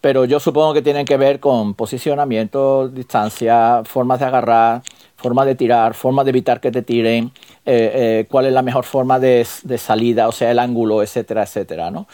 pero 0.00 0.24
yo 0.24 0.40
supongo 0.40 0.72
que 0.72 0.82
tienen 0.82 1.04
que 1.04 1.16
ver 1.16 1.40
con 1.40 1.74
posicionamiento, 1.74 2.88
distancia, 2.88 3.82
formas 3.84 4.20
de 4.20 4.26
agarrar, 4.26 4.82
formas 5.16 5.46
de 5.46 5.54
tirar, 5.54 5.94
formas 5.94 6.24
de 6.24 6.30
evitar 6.30 6.60
que 6.60 6.70
te 6.70 6.82
tiren, 6.82 7.32
eh, 7.66 7.92
eh, 7.94 8.26
cuál 8.30 8.46
es 8.46 8.52
la 8.52 8.62
mejor 8.62 8.84
forma 8.84 9.18
de, 9.18 9.44
salida, 9.44 10.28
o 10.28 10.32
sea, 10.32 10.50
el 10.50 10.58
ángulo, 10.58 11.02
etcétera, 11.02 11.42
etcétera, 11.42 11.90
¿no? 11.90 12.06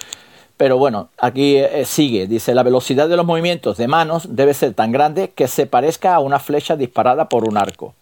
Pero 0.56 0.78
bueno, 0.78 1.10
aquí 1.18 1.56
eh, 1.56 1.84
sigue, 1.84 2.26
dice, 2.26 2.54
la 2.54 2.62
velocidad 2.62 3.08
de 3.08 3.16
los 3.16 3.26
movimientos 3.26 3.76
de 3.76 3.88
manos 3.88 4.34
debe 4.34 4.54
ser 4.54 4.74
tan 4.74 4.90
grande 4.90 5.30
que 5.30 5.48
se 5.48 5.66
parezca 5.66 6.14
a 6.14 6.18
una 6.18 6.38
flecha 6.38 6.76
disparada 6.76 7.28
por 7.28 7.46
un 7.46 7.58
arco. 7.58 7.94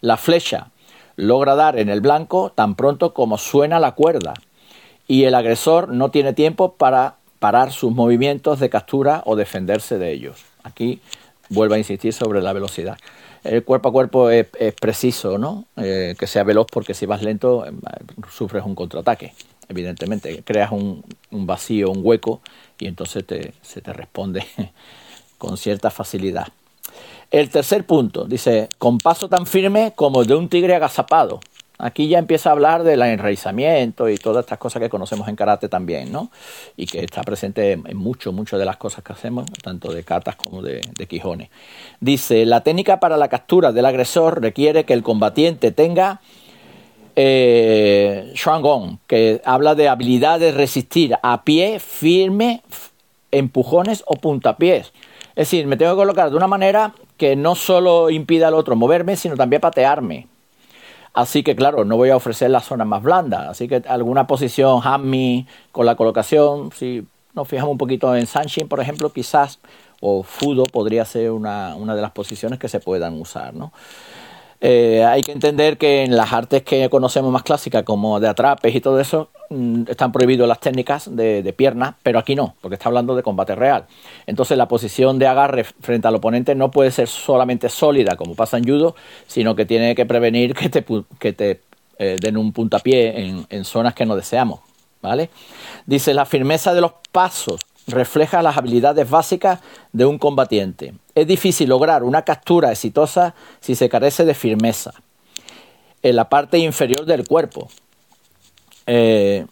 La 0.00 0.16
flecha 0.16 0.68
logra 1.16 1.54
dar 1.54 1.78
en 1.78 1.90
el 1.90 2.00
blanco 2.00 2.52
tan 2.54 2.74
pronto 2.74 3.12
como 3.12 3.36
suena 3.36 3.78
la 3.78 3.92
cuerda 3.92 4.32
y 5.06 5.24
el 5.24 5.34
agresor 5.34 5.88
no 5.88 6.10
tiene 6.10 6.32
tiempo 6.32 6.72
para 6.72 7.16
parar 7.40 7.72
sus 7.72 7.92
movimientos 7.92 8.60
de 8.60 8.70
captura 8.70 9.22
o 9.26 9.34
defenderse 9.34 9.98
de 9.98 10.12
ellos. 10.12 10.44
Aquí 10.62 11.00
vuelvo 11.48 11.74
a 11.74 11.78
insistir 11.78 12.12
sobre 12.12 12.40
la 12.40 12.52
velocidad. 12.52 12.96
El 13.42 13.64
cuerpo 13.64 13.88
a 13.88 13.92
cuerpo 13.92 14.30
es, 14.30 14.46
preciso, 14.80 15.38
¿no? 15.38 15.64
Eh, 15.76 16.14
que 16.18 16.26
sea 16.26 16.44
veloz 16.44 16.66
porque 16.70 16.94
si 16.94 17.06
vas 17.06 17.22
lento 17.22 17.66
eh, 17.66 17.72
sufres 18.30 18.64
un 18.64 18.74
contraataque, 18.74 19.32
evidentemente. 19.68 20.42
Creas 20.44 20.70
un, 20.70 21.02
vacío, 21.30 21.90
un 21.90 22.00
hueco 22.02 22.42
y 22.78 22.86
entonces 22.86 23.24
se 23.62 23.80
te 23.80 23.92
responde 23.92 24.44
con 25.38 25.56
cierta 25.56 25.90
facilidad. 25.90 26.48
El 27.30 27.48
tercer 27.48 27.86
punto 27.86 28.24
dice, 28.24 28.68
con 28.78 28.98
paso 28.98 29.28
tan 29.28 29.46
firme 29.46 29.92
como 29.94 30.20
el 30.20 30.26
de 30.26 30.34
un 30.34 30.48
tigre 30.48 30.74
agazapado. 30.74 31.40
Aquí 31.80 32.08
ya 32.08 32.18
empieza 32.18 32.50
a 32.50 32.52
hablar 32.52 32.82
del 32.82 33.02
enraizamiento 33.02 34.08
y 34.08 34.16
todas 34.16 34.44
estas 34.44 34.58
cosas 34.58 34.80
que 34.80 34.88
conocemos 34.88 35.28
en 35.28 35.36
karate 35.36 35.68
también, 35.68 36.12
¿no? 36.12 36.30
Y 36.76 36.86
que 36.86 37.00
está 37.04 37.22
presente 37.22 37.72
en 37.72 37.96
mucho, 37.96 38.32
mucho 38.32 38.58
de 38.58 38.64
las 38.64 38.76
cosas 38.76 39.02
que 39.02 39.12
hacemos, 39.12 39.46
tanto 39.62 39.92
de 39.92 40.04
katas 40.04 40.36
como 40.36 40.62
de, 40.62 40.80
de 40.96 41.06
quijones. 41.06 41.48
Dice, 42.00 42.44
la 42.46 42.62
técnica 42.62 43.00
para 43.00 43.16
la 43.16 43.28
captura 43.28 43.72
del 43.72 43.86
agresor 43.86 44.40
requiere 44.40 44.84
que 44.84 44.92
el 44.92 45.02
combatiente 45.02 45.72
tenga 45.72 46.20
eh, 47.16 48.32
Shuangong, 48.34 48.98
que 49.06 49.42
habla 49.44 49.74
de 49.74 49.88
habilidad 49.88 50.40
de 50.40 50.52
resistir 50.52 51.16
a 51.22 51.44
pie 51.44 51.78
firme, 51.80 52.62
empujones 53.30 54.02
o 54.06 54.14
puntapiés. 54.14 54.92
Es 55.30 55.48
decir, 55.48 55.66
me 55.66 55.76
tengo 55.76 55.92
que 55.92 55.98
colocar 55.98 56.30
de 56.30 56.36
una 56.36 56.46
manera 56.46 56.94
que 57.16 57.36
no 57.36 57.54
solo 57.54 58.10
impida 58.10 58.48
al 58.48 58.54
otro 58.54 58.76
moverme, 58.76 59.16
sino 59.16 59.36
también 59.36 59.60
patearme. 59.60 60.28
Así 61.12 61.42
que 61.42 61.56
claro, 61.56 61.84
no 61.84 61.96
voy 61.96 62.10
a 62.10 62.16
ofrecer 62.16 62.50
la 62.50 62.60
zona 62.60 62.84
más 62.84 63.02
blanda. 63.02 63.50
Así 63.50 63.68
que 63.68 63.82
alguna 63.88 64.26
posición 64.26 64.80
hammy 64.84 65.46
con 65.72 65.86
la 65.86 65.96
colocación, 65.96 66.70
si 66.72 67.06
nos 67.34 67.48
fijamos 67.48 67.72
un 67.72 67.78
poquito 67.78 68.14
en 68.14 68.26
Sanshin, 68.26 68.68
por 68.68 68.80
ejemplo, 68.80 69.12
quizás, 69.12 69.58
o 70.00 70.22
Fudo 70.22 70.64
podría 70.64 71.04
ser 71.04 71.30
una, 71.30 71.74
una 71.76 71.94
de 71.94 72.02
las 72.02 72.10
posiciones 72.12 72.58
que 72.58 72.68
se 72.68 72.80
puedan 72.80 73.20
usar. 73.20 73.54
¿no? 73.54 73.72
Eh, 74.60 75.04
hay 75.04 75.22
que 75.22 75.32
entender 75.32 75.78
que 75.78 76.04
en 76.04 76.16
las 76.16 76.32
artes 76.32 76.62
que 76.62 76.88
conocemos 76.90 77.32
más 77.32 77.42
clásicas, 77.42 77.82
como 77.82 78.20
de 78.20 78.28
atrapes 78.28 78.74
y 78.74 78.80
todo 78.80 79.00
eso, 79.00 79.30
están 79.88 80.12
prohibidas 80.12 80.46
las 80.46 80.60
técnicas 80.60 81.14
de, 81.14 81.42
de 81.42 81.52
piernas, 81.52 81.94
pero 82.02 82.18
aquí 82.18 82.36
no, 82.36 82.54
porque 82.60 82.74
está 82.74 82.88
hablando 82.88 83.16
de 83.16 83.22
combate 83.22 83.54
real. 83.56 83.86
Entonces 84.26 84.56
la 84.56 84.68
posición 84.68 85.18
de 85.18 85.26
agarre 85.26 85.64
frente 85.64 86.06
al 86.06 86.14
oponente 86.14 86.54
no 86.54 86.70
puede 86.70 86.92
ser 86.92 87.08
solamente 87.08 87.68
sólida, 87.68 88.16
como 88.16 88.34
pasa 88.34 88.58
en 88.58 88.64
judo, 88.64 88.94
sino 89.26 89.56
que 89.56 89.66
tiene 89.66 89.94
que 89.94 90.06
prevenir 90.06 90.54
que 90.54 90.68
te, 90.68 90.84
que 91.18 91.32
te 91.32 91.60
eh, 91.98 92.16
den 92.20 92.36
un 92.36 92.52
puntapié 92.52 93.20
en, 93.20 93.46
en 93.50 93.64
zonas 93.64 93.94
que 93.94 94.06
no 94.06 94.14
deseamos. 94.14 94.60
¿vale? 95.02 95.30
Dice, 95.86 96.14
la 96.14 96.26
firmeza 96.26 96.72
de 96.74 96.80
los 96.80 96.92
pasos 97.10 97.60
refleja 97.86 98.42
las 98.42 98.56
habilidades 98.56 99.08
básicas 99.08 99.60
de 99.92 100.06
un 100.06 100.18
combatiente. 100.18 100.94
Es 101.14 101.26
difícil 101.26 101.68
lograr 101.68 102.04
una 102.04 102.22
captura 102.22 102.70
exitosa 102.70 103.34
si 103.60 103.74
se 103.74 103.88
carece 103.88 104.24
de 104.24 104.34
firmeza 104.34 104.94
en 106.02 106.16
la 106.16 106.28
parte 106.28 106.58
inferior 106.58 107.04
del 107.04 107.26
cuerpo. 107.26 107.68
Eh, 108.92 109.46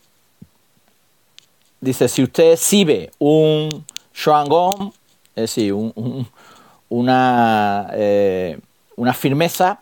dice, 1.81 2.09
si 2.09 2.25
usted 2.25 2.55
exhibe 2.55 3.13
un 3.21 3.85
shuangong, 4.13 4.93
es 5.37 5.43
decir, 5.43 5.73
una, 6.89 7.89
eh, 7.93 8.59
una 8.97 9.15
firmeza, 9.15 9.81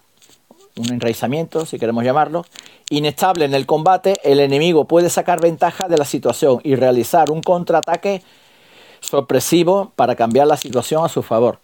un 0.77 0.93
enraizamiento, 0.93 1.65
si 1.65 1.79
queremos 1.79 2.05
llamarlo, 2.05 2.45
inestable 2.91 3.47
en 3.47 3.55
el 3.55 3.65
combate, 3.65 4.21
el 4.25 4.41
enemigo 4.41 4.85
puede 4.85 5.09
sacar 5.09 5.41
ventaja 5.41 5.89
de 5.89 5.97
la 5.97 6.05
situación 6.05 6.61
y 6.63 6.75
realizar 6.75 7.31
un 7.31 7.41
contraataque 7.41 8.23
sorpresivo 9.01 9.91
para 9.97 10.17
cambiar 10.17 10.49
la 10.49 10.59
situación 10.59 11.03
a 11.03 11.09
su 11.09 11.23
favor. 11.23 11.61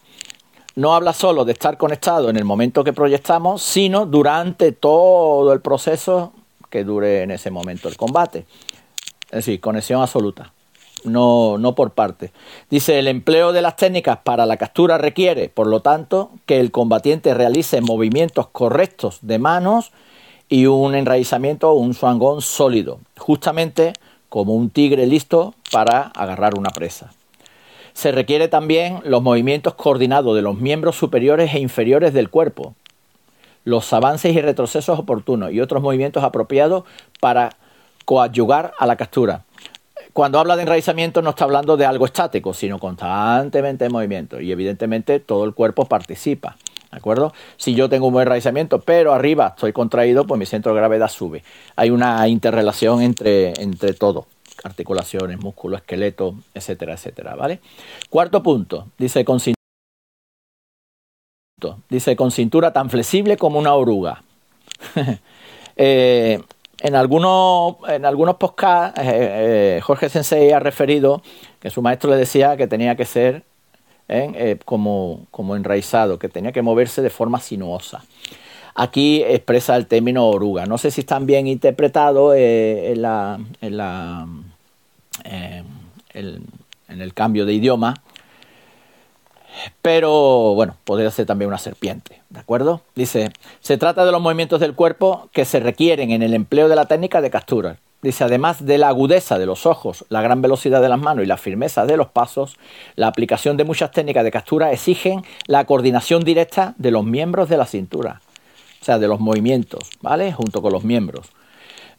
No 0.76 0.94
habla 0.94 1.12
solo 1.12 1.44
de 1.44 1.52
estar 1.52 1.76
conectado 1.76 2.30
en 2.30 2.38
el 2.38 2.46
momento 2.46 2.84
que 2.84 2.94
proyectamos, 2.94 3.60
sino 3.60 4.06
durante 4.06 4.72
todo 4.72 5.52
el 5.52 5.60
proceso 5.60 6.32
que 6.72 6.82
dure 6.84 7.22
en 7.22 7.30
ese 7.30 7.50
momento 7.50 7.88
el 7.88 7.96
combate. 7.96 8.46
Es 9.26 9.44
decir, 9.44 9.60
conexión 9.60 10.00
absoluta, 10.00 10.52
no, 11.04 11.58
no 11.58 11.74
por 11.74 11.92
parte. 11.92 12.32
Dice, 12.70 12.98
el 12.98 13.08
empleo 13.08 13.52
de 13.52 13.62
las 13.62 13.76
técnicas 13.76 14.18
para 14.24 14.46
la 14.46 14.56
captura 14.56 14.98
requiere, 14.98 15.50
por 15.50 15.66
lo 15.66 15.80
tanto, 15.80 16.30
que 16.46 16.58
el 16.60 16.70
combatiente 16.70 17.34
realice 17.34 17.82
movimientos 17.82 18.48
correctos 18.48 19.18
de 19.20 19.38
manos 19.38 19.92
y 20.48 20.66
un 20.66 20.94
enraizamiento 20.94 21.70
o 21.70 21.74
un 21.74 21.94
swangón 21.94 22.40
sólido, 22.40 23.00
justamente 23.18 23.92
como 24.30 24.54
un 24.54 24.70
tigre 24.70 25.06
listo 25.06 25.54
para 25.70 26.10
agarrar 26.14 26.58
una 26.58 26.70
presa. 26.70 27.12
Se 27.92 28.12
requiere 28.12 28.48
también 28.48 29.00
los 29.04 29.22
movimientos 29.22 29.74
coordinados 29.74 30.34
de 30.34 30.40
los 30.40 30.56
miembros 30.56 30.96
superiores 30.96 31.54
e 31.54 31.58
inferiores 31.58 32.14
del 32.14 32.30
cuerpo, 32.30 32.74
los 33.64 33.92
avances 33.92 34.34
y 34.34 34.40
retrocesos 34.40 34.98
oportunos 34.98 35.52
y 35.52 35.60
otros 35.60 35.82
movimientos 35.82 36.24
apropiados 36.24 36.84
para 37.20 37.50
coadyugar 38.04 38.72
a 38.78 38.86
la 38.86 38.96
captura. 38.96 39.44
Cuando 40.12 40.38
habla 40.38 40.56
de 40.56 40.62
enraizamiento 40.62 41.22
no 41.22 41.30
está 41.30 41.44
hablando 41.44 41.76
de 41.76 41.86
algo 41.86 42.04
estático, 42.04 42.52
sino 42.52 42.78
constantemente 42.78 43.86
en 43.86 43.92
movimiento 43.92 44.40
y 44.40 44.52
evidentemente 44.52 45.20
todo 45.20 45.44
el 45.44 45.54
cuerpo 45.54 45.86
participa. 45.86 46.56
¿De 46.90 46.98
acuerdo? 46.98 47.32
Si 47.56 47.74
yo 47.74 47.88
tengo 47.88 48.08
un 48.08 48.12
buen 48.12 48.26
enraizamiento, 48.26 48.80
pero 48.80 49.14
arriba 49.14 49.54
estoy 49.56 49.72
contraído, 49.72 50.26
pues 50.26 50.38
mi 50.38 50.44
centro 50.44 50.74
de 50.74 50.78
gravedad 50.78 51.08
sube. 51.08 51.42
Hay 51.74 51.88
una 51.88 52.28
interrelación 52.28 53.00
entre, 53.00 53.54
entre 53.62 53.94
todo 53.94 54.26
articulaciones, 54.64 55.40
músculo, 55.40 55.76
esqueleto, 55.76 56.34
etcétera, 56.54 56.94
etcétera, 56.94 57.34
¿vale? 57.34 57.60
Cuarto 58.10 58.42
punto, 58.42 58.88
dice 58.98 59.24
con 59.24 59.40
dice 61.88 62.16
con 62.16 62.30
cintura 62.30 62.72
tan 62.72 62.90
flexible 62.90 63.36
como 63.36 63.58
una 63.58 63.74
oruga. 63.74 64.22
Eh, 65.74 66.38
en 66.80 66.94
algunos, 66.94 67.76
en 67.88 68.04
algunos 68.04 68.36
podcasts, 68.36 69.00
eh, 69.00 69.06
eh, 69.06 69.80
Jorge 69.82 70.10
Sensei 70.10 70.52
ha 70.52 70.60
referido 70.60 71.22
que 71.60 71.70
su 71.70 71.80
maestro 71.80 72.10
le 72.10 72.18
decía 72.18 72.58
que 72.58 72.66
tenía 72.66 72.94
que 72.94 73.06
ser 73.06 73.42
como, 74.66 75.26
como 75.30 75.56
enraizado, 75.56 76.18
que 76.18 76.28
tenía 76.28 76.52
que 76.52 76.60
moverse 76.60 77.00
de 77.00 77.08
forma 77.08 77.40
sinuosa. 77.40 78.04
Aquí 78.74 79.22
expresa 79.22 79.76
el 79.76 79.86
término 79.86 80.28
oruga. 80.28 80.66
No 80.66 80.76
sé 80.76 80.90
si 80.90 81.00
están 81.00 81.24
bien 81.24 81.46
interpretados 81.46 82.36
en 82.36 83.00
la, 83.00 83.40
en 83.62 83.76
la 83.78 84.28
en 86.92 87.00
el 87.00 87.14
cambio 87.14 87.46
de 87.46 87.54
idioma. 87.54 88.02
Pero 89.82 90.54
bueno, 90.54 90.76
podría 90.84 91.10
ser 91.10 91.26
también 91.26 91.48
una 91.48 91.58
serpiente, 91.58 92.22
¿de 92.30 92.40
acuerdo? 92.40 92.82
Dice, 92.94 93.32
se 93.60 93.76
trata 93.76 94.04
de 94.04 94.12
los 94.12 94.20
movimientos 94.20 94.60
del 94.60 94.74
cuerpo 94.74 95.28
que 95.32 95.44
se 95.44 95.60
requieren 95.60 96.10
en 96.10 96.22
el 96.22 96.34
empleo 96.34 96.68
de 96.68 96.76
la 96.76 96.86
técnica 96.86 97.20
de 97.20 97.30
captura. 97.30 97.78
Dice, 98.02 98.24
además 98.24 98.66
de 98.66 98.78
la 98.78 98.88
agudeza 98.88 99.38
de 99.38 99.46
los 99.46 99.64
ojos, 99.64 100.04
la 100.08 100.22
gran 100.22 100.42
velocidad 100.42 100.82
de 100.82 100.88
las 100.88 101.00
manos 101.00 101.22
y 101.22 101.28
la 101.28 101.36
firmeza 101.36 101.86
de 101.86 101.96
los 101.96 102.08
pasos, 102.08 102.56
la 102.96 103.06
aplicación 103.06 103.56
de 103.56 103.62
muchas 103.62 103.92
técnicas 103.92 104.24
de 104.24 104.32
captura 104.32 104.72
exigen 104.72 105.22
la 105.46 105.64
coordinación 105.66 106.24
directa 106.24 106.74
de 106.78 106.90
los 106.90 107.04
miembros 107.04 107.48
de 107.48 107.56
la 107.56 107.66
cintura, 107.66 108.20
o 108.80 108.84
sea, 108.84 108.98
de 108.98 109.06
los 109.06 109.20
movimientos, 109.20 109.88
¿vale? 110.00 110.32
Junto 110.32 110.62
con 110.62 110.72
los 110.72 110.82
miembros. 110.82 111.28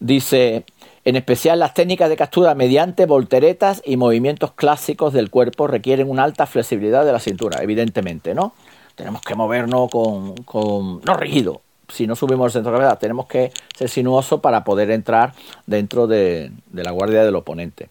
Dice, 0.01 0.65
en 1.05 1.15
especial 1.15 1.59
las 1.59 1.73
técnicas 1.73 2.09
de 2.09 2.15
captura 2.15 2.55
mediante 2.55 3.05
volteretas 3.05 3.81
y 3.85 3.97
movimientos 3.97 4.51
clásicos 4.53 5.13
del 5.13 5.29
cuerpo 5.29 5.67
requieren 5.67 6.09
una 6.09 6.23
alta 6.23 6.45
flexibilidad 6.45 7.05
de 7.05 7.11
la 7.11 7.19
cintura, 7.19 7.61
evidentemente, 7.61 8.33
¿no? 8.33 8.53
Tenemos 8.95 9.21
que 9.21 9.35
movernos 9.35 9.89
con, 9.89 10.35
con 10.43 11.01
no 11.01 11.17
rígido, 11.17 11.61
si 11.89 12.07
no 12.07 12.15
subimos 12.15 12.47
el 12.47 12.51
centro 12.51 12.71
de 12.71 12.77
gravedad, 12.77 12.99
tenemos 12.99 13.27
que 13.27 13.51
ser 13.75 13.89
sinuoso 13.89 14.41
para 14.41 14.63
poder 14.63 14.91
entrar 14.91 15.33
dentro 15.65 16.07
de, 16.07 16.51
de 16.67 16.83
la 16.83 16.91
guardia 16.91 17.23
del 17.23 17.35
oponente. 17.35 17.89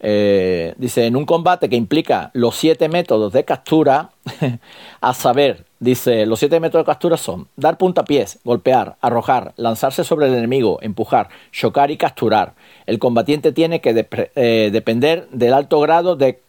Eh, 0.00 0.74
dice, 0.76 1.06
en 1.06 1.16
un 1.16 1.24
combate 1.24 1.68
que 1.68 1.76
implica 1.76 2.30
los 2.34 2.56
siete 2.56 2.88
métodos 2.88 3.32
de 3.32 3.44
captura, 3.44 4.10
a 5.00 5.14
saber, 5.14 5.64
dice, 5.80 6.26
los 6.26 6.38
siete 6.38 6.60
métodos 6.60 6.84
de 6.84 6.92
captura 6.92 7.16
son 7.16 7.48
dar 7.56 7.78
puntapiés, 7.78 8.38
golpear, 8.44 8.96
arrojar, 9.00 9.52
lanzarse 9.56 10.04
sobre 10.04 10.26
el 10.26 10.34
enemigo, 10.34 10.78
empujar, 10.82 11.28
chocar 11.52 11.90
y 11.90 11.96
capturar. 11.96 12.54
El 12.86 12.98
combatiente 12.98 13.52
tiene 13.52 13.80
que 13.80 14.06
eh, 14.34 14.70
depender 14.72 15.28
del 15.30 15.54
alto 15.54 15.80
grado 15.80 16.16
de 16.16 16.40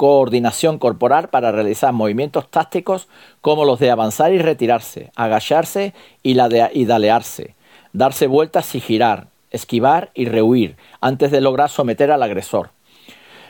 coordinación 0.00 0.78
corporal 0.78 1.28
para 1.28 1.52
realizar 1.52 1.92
movimientos 1.92 2.48
tácticos 2.48 3.06
como 3.42 3.66
los 3.66 3.78
de 3.78 3.90
avanzar 3.90 4.32
y 4.32 4.38
retirarse, 4.38 5.12
agacharse 5.14 5.92
y, 6.22 6.34
la 6.34 6.48
de, 6.48 6.70
y 6.72 6.86
dalearse, 6.86 7.54
darse 7.92 8.26
vueltas 8.26 8.74
y 8.74 8.80
girar, 8.80 9.26
esquivar 9.50 10.10
y 10.14 10.24
rehuir, 10.24 10.76
antes 11.02 11.30
de 11.30 11.42
lograr 11.42 11.68
someter 11.68 12.10
al 12.10 12.22
agresor. 12.22 12.70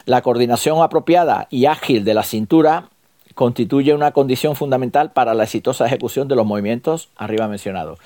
La 0.06 0.22
coordinación 0.22 0.82
apropiada 0.82 1.46
y 1.50 1.66
ágil 1.66 2.04
de 2.04 2.14
la 2.14 2.22
cintura 2.22 2.88
constituye 3.34 3.94
una 3.94 4.12
condición 4.12 4.56
fundamental 4.56 5.12
para 5.12 5.34
la 5.34 5.44
exitosa 5.44 5.86
ejecución 5.86 6.28
de 6.28 6.36
los 6.36 6.46
movimientos 6.46 7.08
arriba 7.16 7.48
mencionados. 7.48 7.98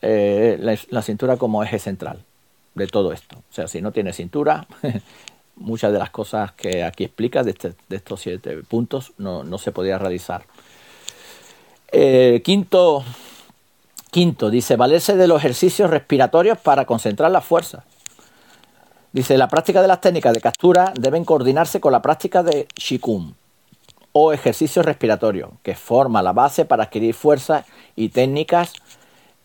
Eh, 0.00 0.76
la, 0.90 1.02
cintura 1.02 1.36
como 1.36 1.62
eje 1.62 1.78
central 1.78 2.22
de 2.74 2.86
todo 2.86 3.12
esto. 3.12 3.36
O 3.36 3.54
sea, 3.54 3.66
si 3.66 3.82
no 3.82 3.90
tiene 3.90 4.12
cintura, 4.12 4.66
muchas 5.56 5.92
de 5.92 5.98
las 5.98 6.10
cosas 6.10 6.52
que 6.52 6.84
aquí 6.84 7.04
explica 7.04 7.42
de, 7.42 7.50
este, 7.50 7.72
estos 7.90 8.20
siete 8.20 8.56
puntos 8.62 9.12
no, 9.18 9.58
se 9.58 9.72
podía 9.72 9.98
realizar. 9.98 10.44
Eh, 11.90 12.42
quinto, 12.44 13.02
quinto, 14.10 14.50
dice, 14.50 14.76
valerse 14.76 15.16
de 15.16 15.26
los 15.26 15.38
ejercicios 15.38 15.90
respiratorios 15.90 16.58
para 16.58 16.84
concentrar 16.84 17.30
la 17.30 17.40
fuerza. 17.40 17.84
Dice, 19.18 19.36
la 19.36 19.48
práctica 19.48 19.82
de 19.82 19.88
las 19.88 20.00
técnicas 20.00 20.32
de 20.32 20.40
captura 20.40 20.92
deben 20.94 21.24
coordinarse 21.24 21.80
con 21.80 21.90
la 21.90 22.00
práctica 22.00 22.44
de 22.44 22.68
Shikun 22.76 23.34
o 24.12 24.32
ejercicio 24.32 24.80
respiratorio, 24.84 25.54
que 25.64 25.74
forma 25.74 26.22
la 26.22 26.32
base 26.32 26.64
para 26.64 26.84
adquirir 26.84 27.14
fuerza 27.14 27.64
y 27.96 28.10
técnicas 28.10 28.74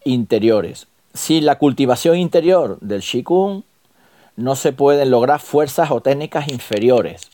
interiores. 0.03 0.85
Sin 1.15 1.47
la 1.47 1.57
cultivación 1.57 2.17
interior 2.17 2.77
del 2.81 3.01
Shikun, 3.01 3.65
no 4.35 4.55
se 4.55 4.73
pueden 4.73 5.09
lograr 5.09 5.39
fuerzas 5.39 5.89
o 5.89 6.01
técnicas 6.01 6.49
inferiores. 6.49 7.31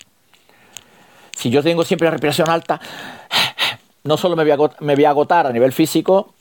Si 1.36 1.50
yo 1.50 1.62
tengo 1.62 1.84
siempre 1.84 2.10
respiración 2.10 2.50
alta, 2.50 2.80
no 4.06 4.16
solo 4.16 4.38
me 4.38 4.96
voy 4.96 5.04
a 5.04 5.10
agotar 5.10 5.46
a 5.46 5.52
nivel 5.52 5.74
físico, 5.74 6.34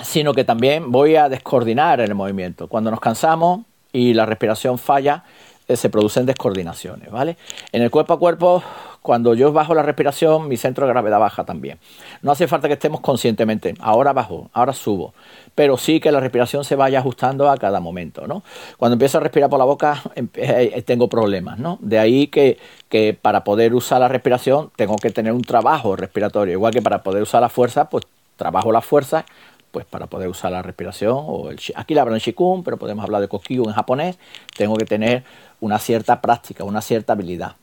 sino 0.00 0.32
que 0.32 0.44
también 0.44 0.90
voy 0.90 1.16
a 1.16 1.28
descoordinar 1.28 2.00
el 2.00 2.14
movimiento. 2.14 2.68
Cuando 2.68 2.90
nos 2.90 3.00
cansamos, 3.00 3.66
y 3.96 4.12
la 4.12 4.26
respiración 4.26 4.78
falla, 4.78 5.24
eh, 5.68 5.74
se 5.74 5.88
producen 5.88 6.26
descoordinaciones, 6.26 7.10
¿vale? 7.10 7.38
En 7.72 7.80
el 7.80 7.90
cuerpo 7.90 8.12
a 8.12 8.18
cuerpo, 8.18 8.62
cuando 9.00 9.32
yo 9.32 9.52
bajo 9.52 9.74
la 9.74 9.82
respiración, 9.82 10.48
mi 10.48 10.58
centro 10.58 10.86
de 10.86 10.92
gravedad 10.92 11.18
baja 11.18 11.44
también. 11.44 11.78
No 12.20 12.30
hace 12.30 12.46
falta 12.46 12.68
que 12.68 12.74
estemos 12.74 13.00
conscientemente, 13.00 13.74
ahora 13.80 14.12
bajo, 14.12 14.50
ahora 14.52 14.74
subo, 14.74 15.14
pero 15.54 15.78
sí 15.78 15.98
que 15.98 16.12
la 16.12 16.20
respiración 16.20 16.62
se 16.62 16.76
vaya 16.76 16.98
ajustando 16.98 17.50
a 17.50 17.56
cada 17.56 17.80
momento, 17.80 18.26
¿no? 18.26 18.42
Cuando 18.76 18.92
empiezo 18.92 19.16
a 19.16 19.22
respirar 19.22 19.48
por 19.48 19.58
la 19.58 19.64
boca, 19.64 20.02
eh, 20.34 20.82
tengo 20.84 21.08
problemas, 21.08 21.58
¿no? 21.58 21.78
De 21.80 21.98
ahí 21.98 22.26
que, 22.26 22.58
que 22.90 23.16
para 23.20 23.44
poder 23.44 23.74
usar 23.74 24.00
la 24.00 24.08
respiración 24.08 24.70
tengo 24.76 24.96
que 24.96 25.10
tener 25.10 25.32
un 25.32 25.42
trabajo 25.42 25.96
respiratorio, 25.96 26.52
igual 26.52 26.74
que 26.74 26.82
para 26.82 27.02
poder 27.02 27.22
usar 27.22 27.40
la 27.40 27.48
fuerza, 27.48 27.88
pues 27.88 28.04
trabajo 28.36 28.70
la 28.70 28.82
fuerza 28.82 29.24
pues 29.70 29.84
para 29.84 30.06
poder 30.06 30.28
usar 30.28 30.52
la 30.52 30.62
respiración, 30.62 31.16
o 31.26 31.50
el, 31.50 31.58
aquí 31.74 31.94
le 31.94 32.00
hablan 32.00 32.18
Shikun, 32.18 32.64
pero 32.64 32.76
podemos 32.76 33.04
hablar 33.04 33.20
de 33.20 33.28
Kokyu 33.28 33.64
en 33.66 33.72
japonés, 33.72 34.18
tengo 34.56 34.76
que 34.76 34.84
tener 34.84 35.24
una 35.60 35.78
cierta 35.78 36.20
práctica, 36.20 36.64
una 36.64 36.80
cierta 36.80 37.12
habilidad. 37.12 37.56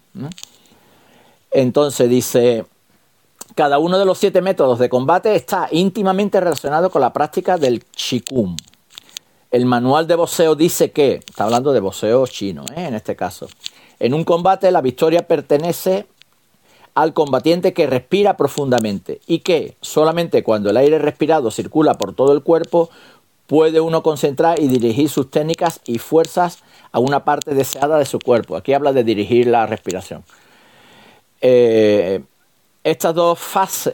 Entonces 1.52 2.10
dice, 2.10 2.66
cada 3.56 3.80
uno 3.80 4.00
de 4.00 4.06
los 4.06 4.18
siete 4.18 4.42
métodos 4.42 4.80
de 4.80 4.90
combate 4.90 5.36
está 5.36 5.68
íntimamente 5.72 6.40
relacionado 6.40 6.90
con 6.90 7.02
la 7.02 7.14
práctica 7.14 7.58
del 7.58 7.84
Shikun. 7.96 8.58
El 9.52 9.66
manual 9.68 10.08
de 10.08 10.16
boxeo 10.16 10.56
dice 10.56 10.92
que, 10.92 11.16
está 11.16 11.44
hablando 11.44 11.74
de 11.74 11.80
boxeo 11.80 12.26
chino 12.26 12.66
¿eh? 12.76 12.86
en 12.86 12.96
este 12.96 13.16
caso, 13.16 13.48
en 14.00 14.16
un 14.16 14.24
combate 14.24 14.72
la 14.72 14.82
victoria 14.82 15.28
pertenece 15.28 16.08
al 16.96 17.14
combatiente 17.14 17.74
que 17.74 17.88
respira 17.88 18.38
profundamente 18.38 19.20
y 19.26 19.40
que 19.40 19.76
solamente 19.82 20.44
cuando 20.44 20.70
el 20.70 20.78
aire 20.78 21.00
respirado 21.00 21.52
circula 21.52 21.96
por 21.96 22.14
todo 22.14 22.34
el 22.34 22.44
cuerpo 22.44 22.90
puede 23.48 23.82
uno 23.82 24.04
concentrar 24.04 24.62
y 24.62 24.68
dirigir 24.68 25.10
sus 25.10 25.30
técnicas 25.30 25.82
y 25.86 25.98
fuerzas 25.98 26.60
a 26.92 27.00
una 27.00 27.26
parte 27.26 27.54
deseada 27.54 27.98
de 27.98 28.06
su 28.06 28.20
cuerpo. 28.20 28.56
Aquí 28.56 28.74
habla 28.74 28.94
de 28.94 29.04
dirigir 29.04 29.48
la 29.48 29.66
respiración. 29.66 30.24
Eh, 31.42 32.22
estas 32.84 33.16
dos 33.16 33.40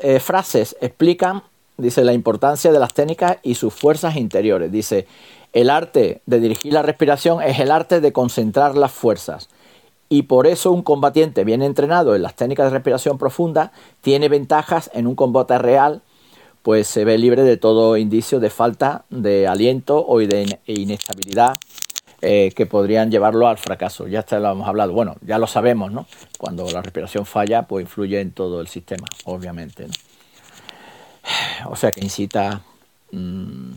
eh, 0.02 0.20
frases 0.20 0.76
explican, 0.82 1.44
dice, 1.78 2.04
la 2.04 2.14
importancia 2.14 2.72
de 2.72 2.80
las 2.80 2.94
técnicas 2.94 3.38
y 3.44 3.56
sus 3.56 3.74
fuerzas 3.74 4.16
interiores. 4.16 4.72
Dice, 4.72 5.08
el 5.54 5.70
arte 5.70 6.22
de 6.26 6.40
dirigir 6.40 6.74
la 6.74 6.82
respiración 6.82 7.42
es 7.42 7.60
el 7.60 7.72
arte 7.72 8.02
de 8.02 8.12
concentrar 8.12 8.78
las 8.78 8.92
fuerzas 8.92 9.50
y 10.10 10.24
por 10.24 10.48
eso 10.48 10.72
un 10.72 10.82
combatiente 10.82 11.44
bien 11.44 11.62
entrenado 11.62 12.16
en 12.16 12.24
las 12.24 12.36
técnicas 12.36 12.66
de 12.66 12.78
respiración 12.78 13.20
profunda 13.20 13.72
tiene 14.02 14.28
ventajas 14.28 14.90
en 14.94 15.06
un 15.06 15.16
combate 15.16 15.58
real, 15.60 16.02
pues 16.64 16.88
se 16.88 17.06
ve 17.06 17.18
libre 17.20 17.44
de 17.44 17.58
todo 17.58 17.96
indicio 17.96 18.40
de 18.40 18.50
falta 18.50 19.06
de 19.12 19.48
aliento 19.48 20.04
o 20.06 20.18
de 20.18 20.60
inestabilidad 20.66 21.56
eh, 22.22 22.52
que 22.56 22.66
podrían 22.66 23.12
llevarlo 23.12 23.48
al 23.48 23.58
fracaso. 23.58 24.08
Ya 24.08 24.26
lo 24.32 24.52
hemos 24.52 24.68
hablado, 24.68 24.92
bueno, 24.92 25.16
ya 25.22 25.38
lo 25.38 25.48
sabemos, 25.48 25.92
¿no? 25.92 26.08
Cuando 26.38 26.70
la 26.70 26.82
respiración 26.82 27.26
falla, 27.26 27.64
pues 27.64 27.84
influye 27.84 28.20
en 28.20 28.32
todo 28.32 28.60
el 28.62 28.68
sistema, 28.68 29.08
obviamente. 29.26 29.88
O 31.66 31.76
sea 31.76 31.92
que 31.92 32.00
incita 32.00 32.62
mm, 33.12 33.72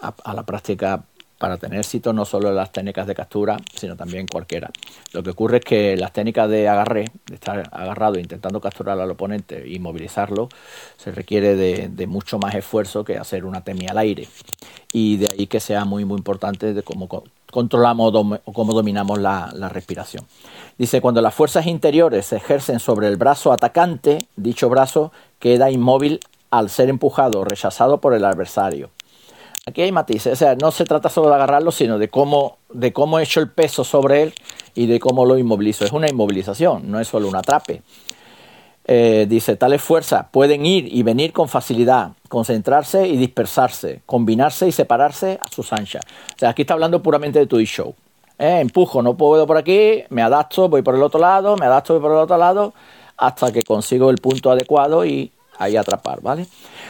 a 0.00 0.34
la 0.34 0.42
práctica 0.42 1.04
para 1.40 1.56
tener 1.56 1.80
éxito 1.80 2.12
no 2.12 2.26
solo 2.26 2.50
en 2.50 2.56
las 2.56 2.70
técnicas 2.70 3.06
de 3.06 3.14
captura, 3.14 3.56
sino 3.74 3.96
también 3.96 4.26
cualquiera. 4.26 4.70
Lo 5.12 5.22
que 5.22 5.30
ocurre 5.30 5.56
es 5.56 5.64
que 5.64 5.96
las 5.96 6.12
técnicas 6.12 6.50
de 6.50 6.68
agarre, 6.68 7.06
de 7.24 7.34
estar 7.34 7.66
agarrado 7.72 8.18
intentando 8.18 8.60
capturar 8.60 9.00
al 9.00 9.10
oponente 9.10 9.66
y 9.66 9.78
movilizarlo, 9.78 10.50
se 10.98 11.12
requiere 11.12 11.56
de, 11.56 12.06
mucho 12.06 12.38
más 12.38 12.54
esfuerzo 12.54 13.04
que 13.04 13.16
hacer 13.16 13.46
una 13.46 13.64
temia 13.64 13.92
al 13.92 13.98
aire. 13.98 14.28
Y 14.92 15.16
de 15.16 15.28
ahí 15.32 15.46
que 15.46 15.60
sea 15.60 15.86
muy, 15.86 16.04
muy 16.04 16.18
importante 16.18 16.74
de 16.74 16.82
cómo 16.82 17.08
controlamos 17.50 18.12
o 18.14 18.52
cómo 18.52 18.74
dominamos 18.74 19.18
la, 19.18 19.50
la 19.54 19.70
respiración. 19.70 20.26
Dice, 20.76 21.00
cuando 21.00 21.22
las 21.22 21.34
fuerzas 21.34 21.66
interiores 21.66 22.26
se 22.26 22.36
ejercen 22.36 22.80
sobre 22.80 23.08
el 23.08 23.16
brazo 23.16 23.50
atacante, 23.50 24.18
dicho 24.36 24.68
brazo 24.68 25.10
queda 25.38 25.70
inmóvil 25.70 26.20
al 26.50 26.68
ser 26.68 26.90
empujado 26.90 27.40
o 27.40 27.44
rechazado 27.44 27.98
por 27.98 28.12
el 28.12 28.26
adversario. 28.26 28.90
Aquí 29.66 29.82
hay 29.82 29.92
matices, 29.92 30.32
o 30.32 30.36
sea, 30.36 30.54
no 30.54 30.70
se 30.70 30.84
trata 30.84 31.08
solo 31.10 31.28
de 31.28 31.34
agarrarlo, 31.34 31.70
sino 31.70 31.98
de 31.98 32.08
cómo, 32.08 32.58
de 32.72 32.92
cómo 32.92 33.18
he 33.18 33.24
hecho 33.24 33.40
el 33.40 33.50
peso 33.50 33.84
sobre 33.84 34.22
él 34.22 34.34
y 34.74 34.86
de 34.86 34.98
cómo 34.98 35.26
lo 35.26 35.36
inmovilizo. 35.36 35.84
Es 35.84 35.92
una 35.92 36.08
inmovilización, 36.08 36.90
no 36.90 36.98
es 36.98 37.08
solo 37.08 37.28
un 37.28 37.36
atrape. 37.36 37.82
Eh, 38.86 39.26
dice, 39.28 39.56
tales 39.56 39.82
fuerzas 39.82 40.26
pueden 40.32 40.64
ir 40.64 40.92
y 40.92 41.02
venir 41.02 41.32
con 41.32 41.48
facilidad, 41.48 42.12
concentrarse 42.28 43.06
y 43.06 43.16
dispersarse, 43.16 44.00
combinarse 44.06 44.66
y 44.66 44.72
separarse 44.72 45.38
a 45.40 45.48
sus 45.48 45.72
anchas. 45.72 46.02
O 46.34 46.38
sea, 46.38 46.48
aquí 46.48 46.62
está 46.62 46.74
hablando 46.74 47.02
puramente 47.02 47.38
de 47.38 47.46
tu 47.46 47.60
show. 47.60 47.94
Eh, 48.38 48.60
empujo, 48.60 49.02
no 49.02 49.16
puedo 49.16 49.46
por 49.46 49.58
aquí, 49.58 50.02
me 50.08 50.22
adapto, 50.22 50.70
voy 50.70 50.80
por 50.80 50.94
el 50.94 51.02
otro 51.02 51.20
lado, 51.20 51.56
me 51.56 51.66
adapto, 51.66 51.92
voy 51.92 52.02
por 52.02 52.12
el 52.12 52.18
otro 52.18 52.38
lado, 52.38 52.72
hasta 53.18 53.52
que 53.52 53.62
consigo 53.62 54.08
el 54.08 54.16
punto 54.16 54.50
adecuado 54.50 55.04
y 55.04 55.30
ahí 55.60 55.76
atrapar, 55.76 56.20
¿vale? 56.20 56.46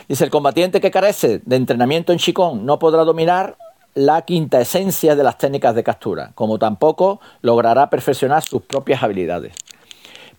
Dice, 0.08 0.24
el 0.24 0.30
combatiente 0.30 0.80
que 0.80 0.90
carece 0.90 1.42
de 1.44 1.56
entrenamiento 1.56 2.12
en 2.12 2.18
Shikon 2.18 2.64
no 2.64 2.78
podrá 2.78 3.04
dominar 3.04 3.56
la 3.94 4.22
quinta 4.22 4.60
esencia 4.60 5.16
de 5.16 5.24
las 5.24 5.36
técnicas 5.36 5.74
de 5.74 5.82
captura, 5.82 6.30
como 6.34 6.58
tampoco 6.58 7.20
logrará 7.42 7.90
perfeccionar 7.90 8.42
sus 8.42 8.62
propias 8.62 9.02
habilidades. 9.02 9.52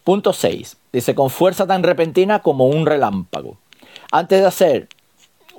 Punto 0.03 0.33
6. 0.33 0.77
Dice, 0.93 1.13
con 1.13 1.29
fuerza 1.29 1.67
tan 1.67 1.83
repentina 1.83 2.41
como 2.41 2.67
un 2.67 2.85
relámpago. 2.85 3.57
Antes 4.11 4.41
de 4.41 4.47
hacer 4.47 4.87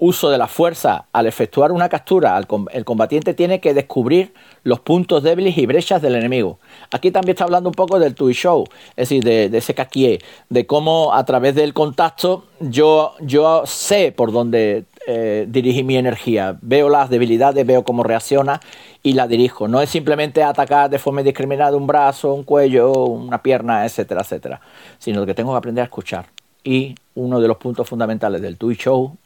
uso 0.04 0.30
de 0.30 0.36
la 0.36 0.48
fuerza 0.48 1.04
al 1.12 1.28
efectuar 1.28 1.70
una 1.70 1.88
captura, 1.88 2.36
el 2.72 2.84
combatiente 2.84 3.34
tiene 3.34 3.60
que 3.60 3.72
descubrir 3.72 4.34
los 4.64 4.80
puntos 4.80 5.22
débiles 5.22 5.56
y 5.56 5.64
brechas 5.64 6.02
del 6.02 6.16
enemigo. 6.16 6.58
Aquí 6.90 7.12
también 7.12 7.34
está 7.34 7.44
hablando 7.44 7.68
un 7.68 7.74
poco 7.76 8.00
del 8.00 8.16
Tui 8.16 8.32
Show, 8.32 8.64
es 8.96 9.08
decir, 9.08 9.22
de, 9.22 9.44
ese 9.56 10.18
de 10.48 10.66
cómo 10.66 11.14
a 11.14 11.24
través 11.24 11.54
del 11.54 11.72
contacto 11.72 12.46
yo, 12.58 13.14
yo 13.20 13.62
sé 13.64 14.10
por 14.10 14.32
dónde 14.32 14.86
eh, 15.06 15.82
mi 15.84 15.96
energía, 15.96 16.58
veo 16.62 16.88
las 16.88 17.08
debilidades, 17.08 17.64
veo 17.64 17.84
cómo 17.84 18.02
reacciona 18.02 18.60
y 19.04 19.12
la 19.12 19.28
dirijo. 19.28 19.68
No 19.68 19.80
es 19.80 19.88
simplemente 19.88 20.42
atacar 20.42 20.90
de 20.90 20.98
forma 20.98 21.20
indiscriminada 21.20 21.76
un 21.76 21.86
brazo, 21.86 22.34
un 22.34 22.42
cuello, 22.42 22.90
una 22.92 23.40
pierna, 23.40 23.84
etcétera, 23.84 24.22
etcétera, 24.22 24.60
sino 24.98 25.24
que 25.24 25.34
tengo 25.34 25.52
que 25.52 25.58
aprender 25.58 25.82
a 25.82 25.84
escuchar. 25.84 26.26
Y 26.64 26.96
uno 27.14 27.40
de 27.40 27.46
los 27.46 27.58
puntos 27.58 27.88
fundamentales 27.88 28.42
del 28.42 28.56
Tui 28.56 28.74
Show 28.74 29.16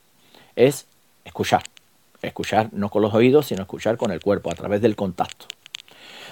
es 0.57 0.87
escuchar. 1.25 1.62
Escuchar 2.23 2.71
no 2.73 2.88
con 2.88 3.03
los 3.03 3.14
oídos, 3.14 3.47
sino 3.47 3.62
escuchar 3.62 3.97
con 3.97 4.11
el 4.11 4.21
cuerpo, 4.21 4.51
a 4.51 4.55
través 4.55 4.81
del 4.81 4.97
contacto. 4.97 5.47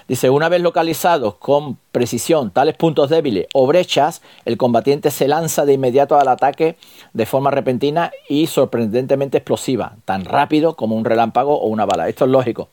Dice, 0.07 0.29
una 0.29 0.51
vez 0.51 0.61
localizados 0.61 1.37
con 1.37 1.79
precisión 1.91 2.51
tales 2.51 2.77
puntos 2.77 3.09
débiles 3.09 3.47
o 3.55 3.67
brechas, 3.67 4.21
el 4.45 4.59
combatiente 4.59 5.11
se 5.11 5.29
lanza 5.29 5.65
de 5.65 5.75
inmediato 5.75 6.19
al 6.19 6.29
ataque 6.29 6.77
de 7.15 7.25
forma 7.25 7.51
repentina 7.51 8.13
y 8.29 8.47
sorprendentemente 8.47 9.39
explosiva, 9.39 9.97
tan 10.05 10.27
rápido 10.27 10.77
como 10.77 10.95
un 10.95 11.07
relámpago 11.07 11.59
o 11.59 11.69
una 11.69 11.87
bala. 11.87 12.09
Esto 12.09 12.27
es 12.27 12.31
lógico. 12.31 12.69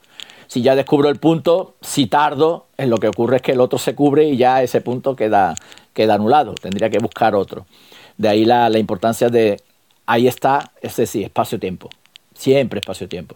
Si 0.48 0.62
ya 0.62 0.76
descubro 0.76 1.08
el 1.08 1.20
punto, 1.20 1.76
si 1.80 2.08
tardo, 2.08 2.66
en 2.78 2.90
lo 2.90 2.98
que 2.98 3.08
ocurre 3.08 3.38
es 3.38 3.42
que 3.42 3.54
el 3.54 3.62
otro 3.62 3.80
se 3.80 3.96
cubre 3.96 4.26
y 4.26 4.36
ya 4.36 4.62
ese 4.62 4.82
punto 4.82 5.16
queda, 5.16 5.56
queda 5.94 6.16
anulado. 6.16 6.54
Tendría 6.56 6.90
que 6.90 7.00
buscar 7.00 7.36
otro. 7.36 7.66
De 8.18 8.28
ahí 8.28 8.44
la, 8.44 8.68
la 8.68 8.78
importancia 8.78 9.30
de 9.30 9.62
ahí 10.06 10.28
está, 10.28 10.72
es 10.82 10.96
decir, 10.96 11.24
espacio-tiempo. 11.24 11.90
Siempre 12.34 12.80
espacio-tiempo. 12.80 13.36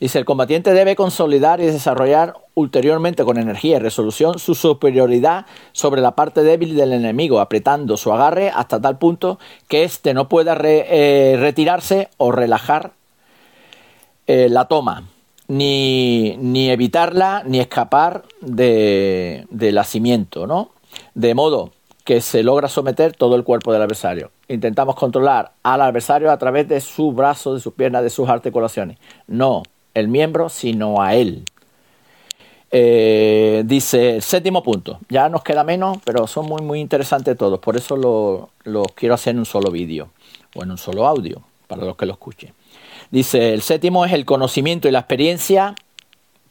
Dice, 0.00 0.18
el 0.18 0.24
combatiente 0.24 0.72
debe 0.72 0.96
consolidar 0.96 1.60
y 1.60 1.66
desarrollar 1.66 2.34
ulteriormente 2.54 3.22
con 3.22 3.36
energía 3.36 3.76
y 3.76 3.80
resolución 3.80 4.38
su 4.38 4.54
superioridad 4.54 5.44
sobre 5.72 6.00
la 6.00 6.14
parte 6.14 6.42
débil 6.42 6.74
del 6.74 6.94
enemigo, 6.94 7.38
apretando 7.38 7.98
su 7.98 8.10
agarre 8.10 8.48
hasta 8.48 8.80
tal 8.80 8.96
punto 8.96 9.38
que 9.68 9.84
éste 9.84 10.14
no 10.14 10.26
pueda 10.26 10.58
eh, 10.64 11.36
retirarse 11.38 12.08
o 12.16 12.32
relajar 12.32 12.92
eh, 14.26 14.48
la 14.48 14.64
toma, 14.66 15.04
ni, 15.48 16.36
ni, 16.38 16.70
evitarla, 16.70 17.42
ni 17.44 17.60
escapar 17.60 18.22
de, 18.40 19.46
del 19.50 19.76
asimiento, 19.76 20.46
¿no? 20.46 20.70
De 21.14 21.34
modo 21.34 21.72
que 22.10 22.20
se 22.20 22.42
logra 22.42 22.66
someter 22.66 23.12
todo 23.12 23.36
el 23.36 23.44
cuerpo 23.44 23.72
del 23.72 23.82
adversario. 23.82 24.32
Intentamos 24.48 24.96
controlar 24.96 25.52
al 25.62 25.80
adversario 25.80 26.32
a 26.32 26.38
través 26.38 26.66
de 26.66 26.80
su 26.80 27.12
brazo, 27.12 27.54
de 27.54 27.60
sus 27.60 27.72
piernas, 27.72 28.02
de 28.02 28.10
sus 28.10 28.28
articulaciones. 28.28 28.98
No 29.28 29.62
el 29.94 30.08
miembro, 30.08 30.48
sino 30.48 31.00
a 31.00 31.14
él. 31.14 31.44
Eh, 32.72 33.62
dice, 33.64 34.20
séptimo 34.20 34.64
punto, 34.64 34.98
ya 35.08 35.28
nos 35.28 35.44
queda 35.44 35.62
menos, 35.62 35.98
pero 36.04 36.26
son 36.26 36.46
muy, 36.46 36.62
muy 36.62 36.80
interesantes 36.80 37.38
todos, 37.38 37.60
por 37.60 37.76
eso 37.76 37.96
los 37.96 38.48
lo 38.64 38.82
quiero 38.92 39.14
hacer 39.14 39.34
en 39.34 39.38
un 39.38 39.46
solo 39.46 39.70
vídeo 39.70 40.08
o 40.56 40.64
en 40.64 40.72
un 40.72 40.78
solo 40.78 41.06
audio, 41.06 41.44
para 41.68 41.84
los 41.84 41.94
que 41.96 42.06
lo 42.06 42.12
escuchen. 42.14 42.52
Dice, 43.12 43.54
el 43.54 43.62
séptimo 43.62 44.04
es 44.04 44.12
el 44.12 44.24
conocimiento 44.24 44.88
y 44.88 44.90
la 44.90 44.98
experiencia 44.98 45.76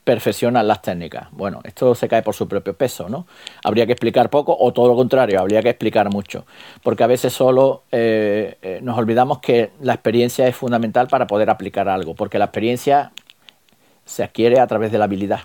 perfeccionan 0.09 0.67
las 0.67 0.81
técnicas. 0.81 1.27
Bueno, 1.29 1.61
esto 1.63 1.93
se 1.93 2.07
cae 2.07 2.23
por 2.23 2.33
su 2.33 2.47
propio 2.47 2.73
peso, 2.73 3.07
¿no? 3.09 3.27
Habría 3.63 3.85
que 3.85 3.91
explicar 3.91 4.31
poco 4.31 4.57
o 4.59 4.73
todo 4.73 4.87
lo 4.87 4.95
contrario, 4.95 5.39
habría 5.39 5.61
que 5.61 5.69
explicar 5.69 6.11
mucho, 6.11 6.47
porque 6.81 7.03
a 7.03 7.07
veces 7.07 7.31
solo 7.31 7.83
eh, 7.91 8.57
eh, 8.63 8.79
nos 8.81 8.97
olvidamos 8.97 9.37
que 9.37 9.69
la 9.81 9.93
experiencia 9.93 10.47
es 10.47 10.55
fundamental 10.55 11.07
para 11.09 11.27
poder 11.27 11.51
aplicar 11.51 11.87
algo, 11.87 12.15
porque 12.15 12.39
la 12.39 12.45
experiencia 12.45 13.11
se 14.03 14.23
adquiere 14.23 14.59
a 14.59 14.65
través 14.65 14.91
de 14.91 14.97
la 14.97 15.05
habilidad. 15.05 15.41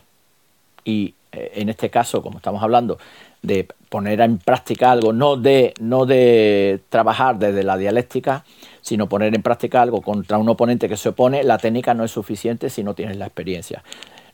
Y 0.82 1.12
eh, 1.32 1.52
en 1.56 1.68
este 1.68 1.90
caso, 1.90 2.22
como 2.22 2.38
estamos 2.38 2.62
hablando, 2.62 2.96
de 3.42 3.68
poner 3.90 4.22
en 4.22 4.38
práctica 4.38 4.92
algo, 4.92 5.12
no 5.12 5.36
de, 5.36 5.74
no 5.78 6.06
de 6.06 6.80
trabajar 6.88 7.38
desde 7.38 7.64
la 7.64 7.76
dialéctica, 7.76 8.46
sino 8.80 9.10
poner 9.10 9.34
en 9.34 9.42
práctica 9.42 9.82
algo 9.82 10.00
contra 10.00 10.38
un 10.38 10.48
oponente 10.48 10.88
que 10.88 10.96
se 10.96 11.10
opone, 11.10 11.44
la 11.44 11.58
técnica 11.58 11.92
no 11.92 12.02
es 12.04 12.10
suficiente 12.10 12.70
si 12.70 12.82
no 12.82 12.94
tienes 12.94 13.18
la 13.18 13.26
experiencia. 13.26 13.82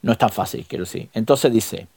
No 0.03 0.13
es 0.13 0.19
tan 0.19 0.31
fácil, 0.31 0.65
quiero 0.67 0.85
decir. 0.85 1.09
Entonces 1.15 1.53
dice, 1.53 1.89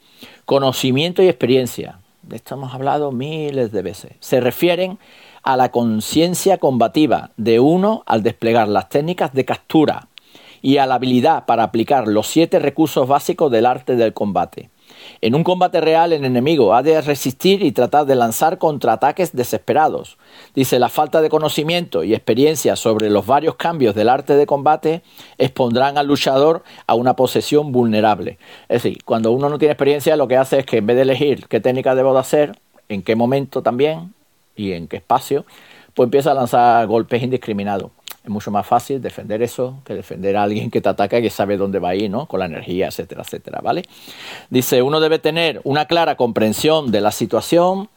conocimiento 0.45 1.21
y 1.21 1.27
experiencia, 1.27 1.99
de 2.21 2.37
esto 2.37 2.55
hemos 2.55 2.73
hablado 2.73 3.11
miles 3.11 3.71
de 3.71 3.81
veces, 3.81 4.13
se 4.19 4.39
refieren 4.39 4.99
a 5.43 5.57
la 5.57 5.71
conciencia 5.71 6.57
combativa 6.57 7.31
de 7.37 7.59
uno 7.59 8.03
al 8.05 8.23
desplegar 8.23 8.67
las 8.67 8.89
técnicas 8.89 9.33
de 9.33 9.45
captura, 9.45 10.07
y 10.63 10.77
a 10.77 10.87
la 10.87 10.95
habilidad 10.95 11.45
para 11.45 11.63
aplicar 11.63 12.07
los 12.07 12.25
siete 12.25 12.57
recursos 12.57 13.07
básicos 13.07 13.51
del 13.51 13.67
arte 13.67 13.97
del 13.97 14.13
combate. 14.13 14.69
En 15.21 15.35
un 15.35 15.43
combate 15.43 15.81
real, 15.81 16.13
el 16.13 16.25
enemigo 16.25 16.73
ha 16.73 16.83
de 16.83 17.01
resistir 17.01 17.63
y 17.63 17.71
tratar 17.71 18.05
de 18.05 18.15
lanzar 18.15 18.57
contraataques 18.57 19.33
desesperados. 19.33 20.17
Dice, 20.55 20.79
la 20.79 20.89
falta 20.89 21.21
de 21.21 21.29
conocimiento 21.29 22.03
y 22.03 22.13
experiencia 22.13 22.75
sobre 22.75 23.09
los 23.09 23.25
varios 23.25 23.55
cambios 23.55 23.95
del 23.95 24.09
arte 24.09 24.35
de 24.35 24.45
combate 24.45 25.01
expondrán 25.37 25.97
al 25.97 26.07
luchador 26.07 26.63
a 26.87 26.95
una 26.95 27.15
posesión 27.15 27.71
vulnerable. 27.71 28.37
Es 28.69 28.83
decir, 28.83 29.03
cuando 29.03 29.31
uno 29.31 29.49
no 29.49 29.57
tiene 29.57 29.73
experiencia, 29.73 30.15
lo 30.15 30.27
que 30.27 30.37
hace 30.37 30.59
es 30.59 30.65
que 30.65 30.77
en 30.77 30.85
vez 30.85 30.95
de 30.95 31.03
elegir 31.03 31.47
qué 31.47 31.59
técnica 31.59 31.95
debo 31.95 32.13
de 32.13 32.19
hacer, 32.19 32.57
en 32.89 33.01
qué 33.01 33.15
momento 33.15 33.61
también 33.61 34.13
y 34.55 34.73
en 34.73 34.87
qué 34.87 34.97
espacio, 34.97 35.45
pues 35.93 36.07
empieza 36.07 36.31
a 36.31 36.33
lanzar 36.33 36.87
golpes 36.87 37.21
indiscriminados. 37.21 37.91
Es 38.23 38.29
mucho 38.29 38.51
más 38.51 38.65
fácil 38.65 39.01
defender 39.01 39.41
eso 39.41 39.79
que 39.83 39.93
defender 39.93 40.37
a 40.37 40.43
alguien 40.43 40.71
que 40.71 40.79
te 40.79 40.87
ataca 40.87 41.19
y 41.19 41.23
que 41.23 41.29
sabe 41.29 41.57
dónde 41.57 41.79
va 41.79 41.89
a 41.89 41.95
ir, 41.95 42.09
¿no? 42.09 42.25
Con 42.25 42.39
la 42.39 42.45
energía, 42.45 42.87
etcétera, 42.87 43.21
etcétera, 43.23 43.59
¿vale? 43.61 43.83
Dice, 44.49 44.81
uno 44.81 45.01
debe 45.01 45.19
tener 45.19 45.59
una 45.65 45.85
clara 45.85 46.15
comprensión 46.15 46.91
de 46.91 47.01
la 47.01 47.11
situación 47.11 47.89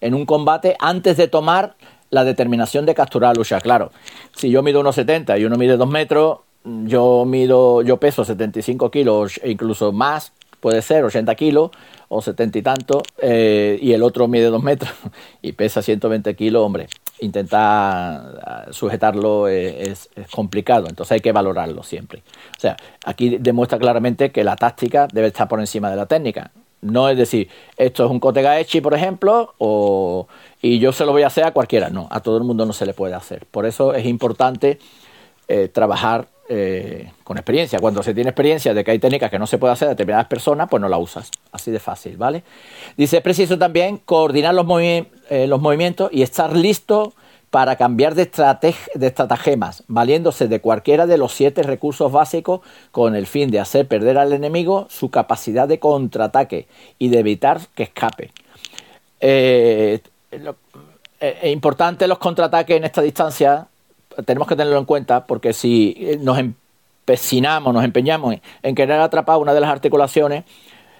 en 0.00 0.14
un 0.14 0.26
combate 0.26 0.76
antes 0.80 1.16
de 1.16 1.28
tomar 1.28 1.76
la 2.10 2.24
determinación 2.24 2.84
de 2.84 2.94
capturar 2.94 3.30
a 3.30 3.34
lucha. 3.34 3.60
Claro, 3.60 3.92
si 4.34 4.50
yo 4.50 4.62
mido 4.62 4.82
1,70 4.82 5.40
y 5.40 5.44
uno 5.44 5.56
mide 5.56 5.76
2 5.76 5.88
metros, 5.88 6.38
yo 6.64 7.24
mido, 7.24 7.82
yo 7.82 7.98
peso 7.98 8.24
75 8.24 8.90
kilos 8.90 9.38
e 9.42 9.50
incluso 9.50 9.92
más, 9.92 10.32
puede 10.60 10.82
ser 10.82 11.04
80 11.04 11.34
kilos 11.34 11.70
o 12.08 12.22
70 12.22 12.58
y 12.58 12.62
tanto, 12.62 13.02
eh, 13.18 13.78
y 13.80 13.92
el 13.92 14.02
otro 14.02 14.28
mide 14.28 14.46
2 14.46 14.62
metros 14.62 14.92
y 15.42 15.52
pesa 15.52 15.82
120 15.82 16.34
kilos, 16.34 16.62
hombre, 16.62 16.88
intentar 17.20 18.40
ah, 18.44 18.66
sujetarlo 18.70 19.48
es, 19.48 20.08
complicado, 20.30 20.86
entonces 20.88 21.12
hay 21.12 21.20
que 21.20 21.32
valorarlo 21.32 21.82
siempre. 21.82 22.22
O 22.56 22.60
sea, 22.60 22.76
aquí 23.04 23.38
demuestra 23.38 23.78
claramente 23.78 24.30
que 24.30 24.44
la 24.44 24.56
táctica 24.56 25.08
debe 25.12 25.28
estar 25.28 25.48
por 25.48 25.60
encima 25.60 25.90
de 25.90 25.96
la 25.96 26.06
técnica. 26.06 26.50
No 26.80 27.08
es 27.08 27.16
decir, 27.16 27.48
esto 27.78 28.04
es 28.04 28.10
un 28.10 28.20
Kotegaechi, 28.20 28.82
por 28.82 28.92
ejemplo, 28.92 29.54
o, 29.56 30.26
y 30.60 30.78
yo 30.78 30.92
se 30.92 31.06
lo 31.06 31.12
voy 31.12 31.22
a 31.22 31.28
hacer 31.28 31.44
a 31.44 31.52
cualquiera. 31.52 31.88
No, 31.88 32.08
a 32.10 32.20
todo 32.20 32.36
el 32.36 32.44
mundo 32.44 32.66
no 32.66 32.74
se 32.74 32.84
le 32.84 32.92
puede 32.92 33.14
hacer. 33.14 33.46
Por 33.46 33.64
eso 33.64 33.94
es 33.94 34.04
importante 34.04 34.78
eh, 35.48 35.68
trabajar 35.68 36.28
eh, 36.48 37.10
con 37.24 37.38
experiencia. 37.38 37.78
Cuando 37.78 38.02
se 38.02 38.12
tiene 38.12 38.30
experiencia 38.30 38.74
de 38.74 38.84
que 38.84 38.90
hay 38.90 38.98
técnicas 38.98 39.30
que 39.30 39.38
no 39.38 39.46
se 39.46 39.56
puede 39.56 39.72
hacer 39.72 39.88
a 39.88 39.90
determinadas 39.92 40.26
personas, 40.26 40.68
pues 40.68 40.80
no 40.80 40.88
la 40.88 40.98
usas. 40.98 41.30
Así 41.52 41.70
de 41.70 41.80
fácil, 41.80 42.18
¿vale? 42.18 42.42
Dice, 42.96 43.16
es 43.16 43.22
preciso 43.22 43.58
también 43.58 43.98
coordinar 43.98 44.54
los, 44.54 44.66
eh, 44.68 45.48
movimientos 45.58 46.10
y 46.12 46.22
estar 46.22 46.54
listo 46.54 47.14
para 47.48 47.76
cambiar 47.76 48.14
de, 48.14 48.22
estratagemas, 48.22 49.84
valiéndose 49.86 50.48
de 50.48 50.60
cualquiera 50.60 51.06
de 51.06 51.16
los 51.18 51.32
siete 51.32 51.62
recursos 51.62 52.10
básicos 52.10 52.60
con 52.90 53.14
el 53.14 53.26
fin 53.26 53.50
de 53.50 53.60
hacer 53.60 53.86
perder 53.86 54.18
al 54.18 54.32
enemigo 54.32 54.86
su 54.90 55.08
capacidad 55.08 55.68
de 55.68 55.78
contraataque 55.78 56.66
y 56.98 57.08
de 57.08 57.20
evitar 57.20 57.60
que 57.74 57.84
escape. 57.84 58.32
Eh, 59.20 60.00
es 61.20 61.52
importante 61.52 62.06
los 62.08 62.18
contraataques 62.18 62.76
en 62.76 62.84
esta 62.84 63.00
distancia 63.00 63.68
tenemos 64.24 64.48
que 64.48 64.56
tenerlo 64.56 64.78
en 64.78 64.84
cuenta 64.84 65.26
porque 65.26 65.52
si 65.52 65.94
eh, 65.98 66.18
nos 66.20 66.38
empecinamos, 66.38 67.72
nos 67.72 67.84
empeñamos 67.84 68.36
en, 68.62 68.74
querer 68.74 69.00
atrapar 69.00 69.38
una 69.38 69.54
de 69.54 69.60
las 69.60 69.70
articulaciones, 69.70 70.44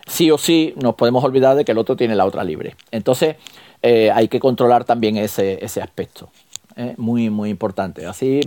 sí 0.07 0.31
o 0.31 0.39
sí 0.39 0.75
nos 0.77 0.95
podemos 0.95 1.25
olvidar 1.25 1.57
de 1.57 1.65
que 1.65 1.73
el 1.73 1.79
otro 1.79 1.97
tiene 1.97 2.15
la 2.15 2.25
otra 2.25 2.45
libre. 2.45 2.77
Entonces 2.91 3.37
eh, 3.83 4.11
hay 4.11 4.29
que 4.29 4.41
controlar 4.41 4.85
también 4.85 5.17
ese, 5.17 5.59
aspecto. 5.83 6.31
¿eh? 6.77 6.95
muy, 6.97 7.31
muy 7.31 7.51
importante. 7.51 8.07
Así 8.07 8.41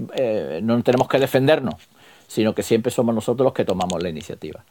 no 0.61 0.81
tenemos 0.83 1.07
que 1.07 1.19
defendernos, 1.19 1.75
sino 2.27 2.53
que 2.53 2.63
siempre 2.63 2.91
somos 2.91 3.15
nosotros 3.15 3.45
los 3.45 3.53
que 3.53 3.65
tomamos 3.65 4.01
la 4.01 4.09
iniciativa. 4.09 4.63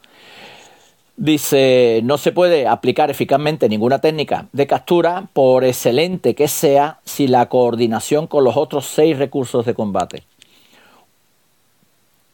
Dice, 1.17 2.01
no 2.03 2.19
se 2.19 2.31
puede 2.31 2.67
aplicar 2.67 3.09
eficazmente 3.09 3.67
ninguna 3.67 3.99
técnica 3.99 4.47
de 4.53 4.67
captura, 4.67 5.27
por 5.33 5.63
excelente 5.63 6.35
que 6.35 6.47
sea, 6.47 6.99
si 7.05 7.27
la 7.27 7.49
coordinación 7.49 8.27
con 8.27 8.43
los 8.43 8.55
otros 8.55 8.85
seis 8.85 9.17
recursos 9.17 9.65
de 9.65 9.73
combate. 9.73 10.23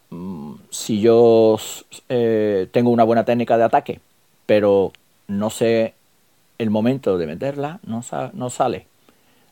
Mm, 0.10 0.56
si 0.70 1.00
yo 1.00 1.58
eh, 2.10 2.68
tengo 2.72 2.90
una 2.90 3.06
buena 3.06 3.24
técnica 3.24 3.58
de 3.58 3.64
ataque, 3.64 4.02
pero 4.46 4.92
no 5.28 5.50
sé 5.50 5.94
el 6.58 6.70
momento 6.70 7.18
de 7.18 7.26
meterla, 7.26 7.80
no, 7.84 8.04
no 8.34 8.50
sale. 8.50 8.88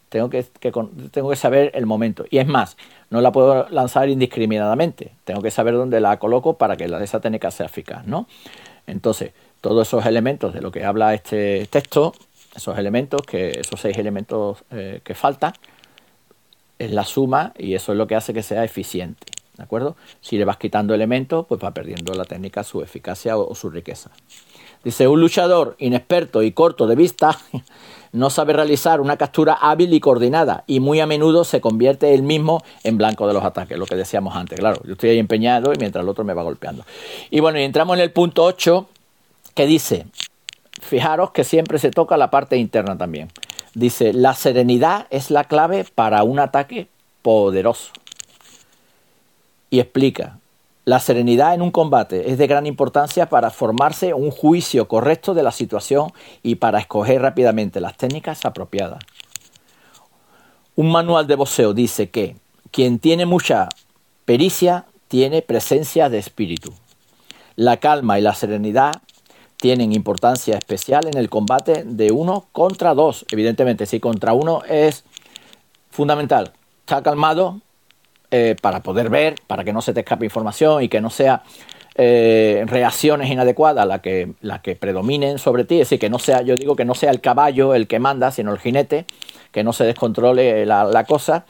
Tengo 0.09 0.29
que, 0.29 0.43
tengo 0.43 1.29
que 1.29 1.35
saber 1.37 1.71
el 1.73 1.85
momento. 1.85 2.25
Y 2.29 2.39
es 2.39 2.47
más, 2.47 2.75
no 3.09 3.21
la 3.21 3.31
puedo 3.31 3.69
lanzar 3.69 4.09
indiscriminadamente. 4.09 5.13
Tengo 5.23 5.41
que 5.41 5.51
saber 5.51 5.75
dónde 5.75 6.01
la 6.01 6.19
coloco 6.19 6.57
para 6.57 6.75
que 6.75 6.89
la, 6.89 7.01
esa 7.01 7.21
técnica 7.21 7.49
sea 7.49 7.67
eficaz, 7.67 8.05
¿no? 8.05 8.27
Entonces, 8.87 9.31
todos 9.61 9.87
esos 9.87 10.05
elementos 10.05 10.53
de 10.53 10.61
lo 10.61 10.71
que 10.71 10.83
habla 10.83 11.13
este 11.13 11.67
texto, 11.67 12.13
esos 12.55 12.77
elementos, 12.77 13.21
que, 13.21 13.59
esos 13.59 13.79
seis 13.79 13.97
elementos 13.97 14.63
eh, 14.71 15.01
que 15.03 15.15
faltan, 15.15 15.53
es 16.79 16.91
la 16.91 17.05
suma 17.05 17.53
y 17.57 17.75
eso 17.75 17.91
es 17.91 17.97
lo 17.97 18.07
que 18.07 18.15
hace 18.15 18.33
que 18.33 18.43
sea 18.43 18.63
eficiente. 18.63 19.27
¿De 19.55 19.63
acuerdo? 19.63 19.95
Si 20.21 20.37
le 20.37 20.45
vas 20.45 20.57
quitando 20.57 20.95
elementos, 20.95 21.45
pues 21.45 21.63
va 21.63 21.71
perdiendo 21.71 22.13
la 22.13 22.25
técnica 22.25 22.63
su 22.63 22.81
eficacia 22.81 23.37
o, 23.37 23.53
su 23.53 23.69
riqueza. 23.69 24.09
Dice, 24.83 25.07
un 25.07 25.21
luchador 25.21 25.75
inexperto 25.77 26.41
y 26.41 26.51
corto 26.51 26.87
de 26.87 26.95
vista 26.95 27.37
no 28.13 28.29
sabe 28.29 28.53
realizar 28.53 28.99
una 28.99 29.17
captura 29.17 29.53
hábil 29.53 29.93
y 29.93 29.99
coordinada 29.99 30.63
y 30.67 30.79
muy 30.79 30.99
a 30.99 31.05
menudo 31.05 31.43
se 31.43 31.61
convierte 31.61 32.13
él 32.13 32.23
mismo 32.23 32.61
en 32.83 32.97
blanco 32.97 33.27
de 33.27 33.33
los 33.33 33.43
ataques, 33.43 33.77
lo 33.77 33.85
que 33.85 33.95
decíamos 33.95 34.35
antes. 34.35 34.59
Claro, 34.59 34.81
yo 34.85 34.93
estoy 34.93 35.11
ahí 35.11 35.19
empeñado 35.19 35.73
y 35.73 35.77
mientras 35.77 36.03
el 36.03 36.09
otro 36.09 36.23
me 36.23 36.33
va 36.33 36.43
golpeando. 36.43 36.83
Y 37.29 37.39
bueno, 37.39 37.59
y 37.59 37.63
entramos 37.63 37.95
en 37.95 38.03
el 38.03 38.11
punto 38.11 38.43
8, 38.43 38.87
que 39.55 39.65
dice, 39.65 40.07
fijaros 40.81 41.31
que 41.31 41.43
siempre 41.43 41.79
se 41.79 41.91
toca 41.91 42.17
la 42.17 42.29
parte 42.29 42.57
interna 42.57 42.97
también. 42.97 43.29
Dice, 43.73 44.11
la 44.11 44.33
serenidad 44.33 45.07
es 45.09 45.31
la 45.31 45.45
clave 45.45 45.85
para 45.95 46.23
un 46.23 46.39
ataque 46.39 46.89
poderoso. 47.21 47.91
Y 49.69 49.79
explica, 49.79 50.40
la 50.83 50.99
serenidad 50.99 51.53
en 51.53 51.61
un 51.61 51.71
combate 51.71 52.31
es 52.31 52.37
de 52.37 52.47
gran 52.47 52.65
importancia 52.65 53.29
para 53.29 53.51
formarse 53.51 54.13
un 54.13 54.31
juicio 54.31 54.87
correcto 54.87 55.33
de 55.33 55.43
la 55.43 55.51
situación 55.51 56.11
y 56.41 56.55
para 56.55 56.79
escoger 56.79 57.21
rápidamente 57.21 57.79
las 57.79 57.97
técnicas 57.97 58.45
apropiadas. 58.45 59.03
Un 60.75 60.91
manual 60.91 61.27
de 61.27 61.35
boxeo 61.35 61.73
dice 61.73 62.09
que 62.09 62.35
quien 62.71 62.97
tiene 62.97 63.25
mucha 63.25 63.69
pericia 64.25 64.85
tiene 65.07 65.41
presencia 65.41 66.09
de 66.09 66.17
espíritu. 66.17 66.73
La 67.55 67.77
calma 67.77 68.17
y 68.17 68.21
la 68.21 68.33
serenidad 68.33 68.93
tienen 69.57 69.93
importancia 69.93 70.57
especial 70.57 71.05
en 71.05 71.17
el 71.17 71.29
combate 71.29 71.83
de 71.85 72.11
uno 72.11 72.47
contra 72.51 72.95
dos. 72.95 73.25
Evidentemente, 73.29 73.85
si 73.85 73.99
contra 73.99 74.33
uno 74.33 74.63
es 74.67 75.03
fundamental, 75.91 76.53
está 76.79 77.03
calmado 77.03 77.59
eh, 78.31 78.55
para 78.61 78.81
poder 78.81 79.09
ver, 79.09 79.35
para 79.47 79.63
que 79.63 79.73
no 79.73 79.81
se 79.81 79.93
te 79.93 79.99
escape 80.01 80.25
información 80.25 80.83
y 80.83 80.89
que 80.89 81.01
no 81.01 81.09
sea 81.09 81.43
eh, 81.95 82.63
reacciones 82.65 83.29
inadecuadas 83.29 83.85
las 83.85 84.01
que, 84.01 84.33
la 84.41 84.61
que 84.61 84.75
predominen 84.75 85.37
sobre 85.37 85.65
ti. 85.65 85.75
Es 85.75 85.89
decir, 85.89 85.99
que 85.99 86.09
no 86.09 86.19
sea, 86.19 86.41
yo 86.41 86.55
digo 86.55 86.75
que 86.75 86.85
no 86.85 86.95
sea 86.95 87.11
el 87.11 87.21
caballo 87.21 87.75
el 87.75 87.87
que 87.87 87.99
manda, 87.99 88.31
sino 88.31 88.51
el 88.51 88.59
jinete, 88.59 89.05
que 89.51 89.63
no 89.63 89.73
se 89.73 89.83
descontrole 89.83 90.65
la, 90.65 90.85
la 90.85 91.03
cosa 91.05 91.45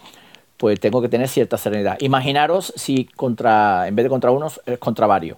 pues 0.58 0.80
tengo 0.80 1.02
que 1.02 1.10
tener 1.10 1.28
cierta 1.28 1.58
serenidad. 1.58 1.98
Imaginaros 2.02 2.72
si 2.76 3.06
contra, 3.06 3.88
en 3.88 3.96
vez 3.96 4.04
de 4.04 4.10
contra 4.10 4.30
uno, 4.30 4.52
es 4.66 4.78
contra 4.78 5.08
varios 5.08 5.38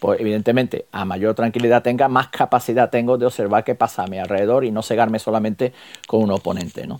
pues 0.00 0.20
evidentemente 0.20 0.86
a 0.92 1.04
mayor 1.04 1.34
tranquilidad 1.34 1.82
tenga, 1.82 2.08
más 2.08 2.28
capacidad 2.28 2.90
tengo 2.90 3.16
de 3.16 3.26
observar 3.26 3.64
qué 3.64 3.74
pasa 3.74 4.02
a 4.02 4.06
mi 4.06 4.18
alrededor 4.18 4.64
y 4.64 4.70
no 4.70 4.82
cegarme 4.82 5.18
solamente 5.18 5.72
con 6.06 6.22
un 6.22 6.30
oponente. 6.30 6.86
¿no? 6.86 6.98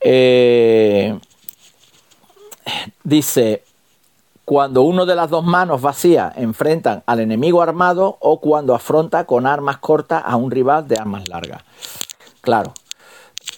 Eh, 0.00 1.16
dice, 3.04 3.62
cuando 4.44 4.82
uno 4.82 5.06
de 5.06 5.14
las 5.14 5.30
dos 5.30 5.44
manos 5.44 5.80
vacías 5.80 6.36
enfrentan 6.36 7.02
al 7.06 7.20
enemigo 7.20 7.62
armado 7.62 8.16
o 8.20 8.40
cuando 8.40 8.74
afronta 8.74 9.24
con 9.24 9.46
armas 9.46 9.78
cortas 9.78 10.22
a 10.26 10.36
un 10.36 10.50
rival 10.50 10.88
de 10.88 10.96
armas 10.96 11.28
largas. 11.28 11.62
Claro, 12.40 12.72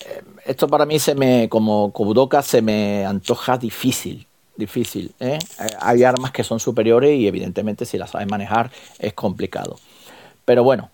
eh, 0.07 0.23
esto 0.45 0.69
para 0.69 0.87
mí 0.87 0.99
se 0.99 1.15
me, 1.15 1.49
como 1.49 1.93
Kubudoka, 1.93 2.43
se 2.43 2.63
me 2.63 3.07
antoja 3.07 3.57
difícil, 3.59 4.27
difícil. 4.57 5.15
¿eh? 5.21 5.39
Eh, 5.61 5.67
hay 5.81 6.05
armas 6.05 6.31
que 6.33 6.45
son 6.45 6.61
superiores 6.61 7.19
y 7.19 7.27
evidentemente 7.27 7.85
si 7.85 7.99
las 7.99 8.11
sabes 8.11 8.29
manejar 8.29 8.71
es 8.99 9.13
complicado. 9.15 9.79
Pero 10.45 10.65
bueno, 10.65 10.91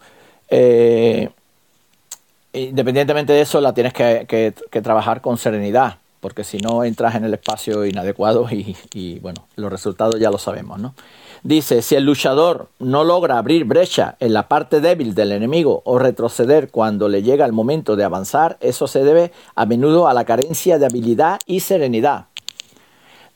independientemente 2.53 3.33
de 3.33 3.41
eso, 3.41 3.61
la 3.61 3.73
tienes 3.73 3.95
que, 3.95 4.55
trabajar 4.83 5.23
con 5.23 5.39
serenidad, 5.39 5.99
porque 6.21 6.45
si 6.45 6.59
no 6.59 6.85
entras 6.85 7.15
en 7.15 7.25
el 7.25 7.35
espacio 7.35 7.87
inadecuado 7.87 8.47
y, 8.51 9.19
bueno, 9.21 9.47
los 9.57 9.71
resultados 9.71 10.19
ya 10.19 10.31
lo 10.31 10.39
sabemos, 10.39 10.79
¿no? 10.79 10.95
Dice, 11.43 11.83
si 11.83 11.95
el 11.95 12.05
luchador 12.05 12.69
no 12.81 13.05
logra 13.05 13.39
abrir 13.39 13.65
brecha 13.65 14.17
en 14.19 14.33
la 14.33 14.49
parte 14.49 14.81
débil 14.81 15.15
del 15.15 15.33
enemigo 15.33 15.83
o 15.85 15.99
retroceder 15.99 16.71
cuando 16.71 17.09
le 17.09 17.23
llega 17.23 17.47
el 17.47 17.53
momento 17.53 17.95
de 17.95 18.05
avanzar, 18.05 18.57
eso 18.61 18.89
se 18.89 19.05
debe 19.05 19.31
a 19.55 19.65
menudo 19.65 20.09
a 20.09 20.15
la 20.15 20.25
carencia 20.25 20.79
de 20.79 20.87
habilidad 20.87 21.39
y 21.47 21.61
serenidad. 21.61 22.27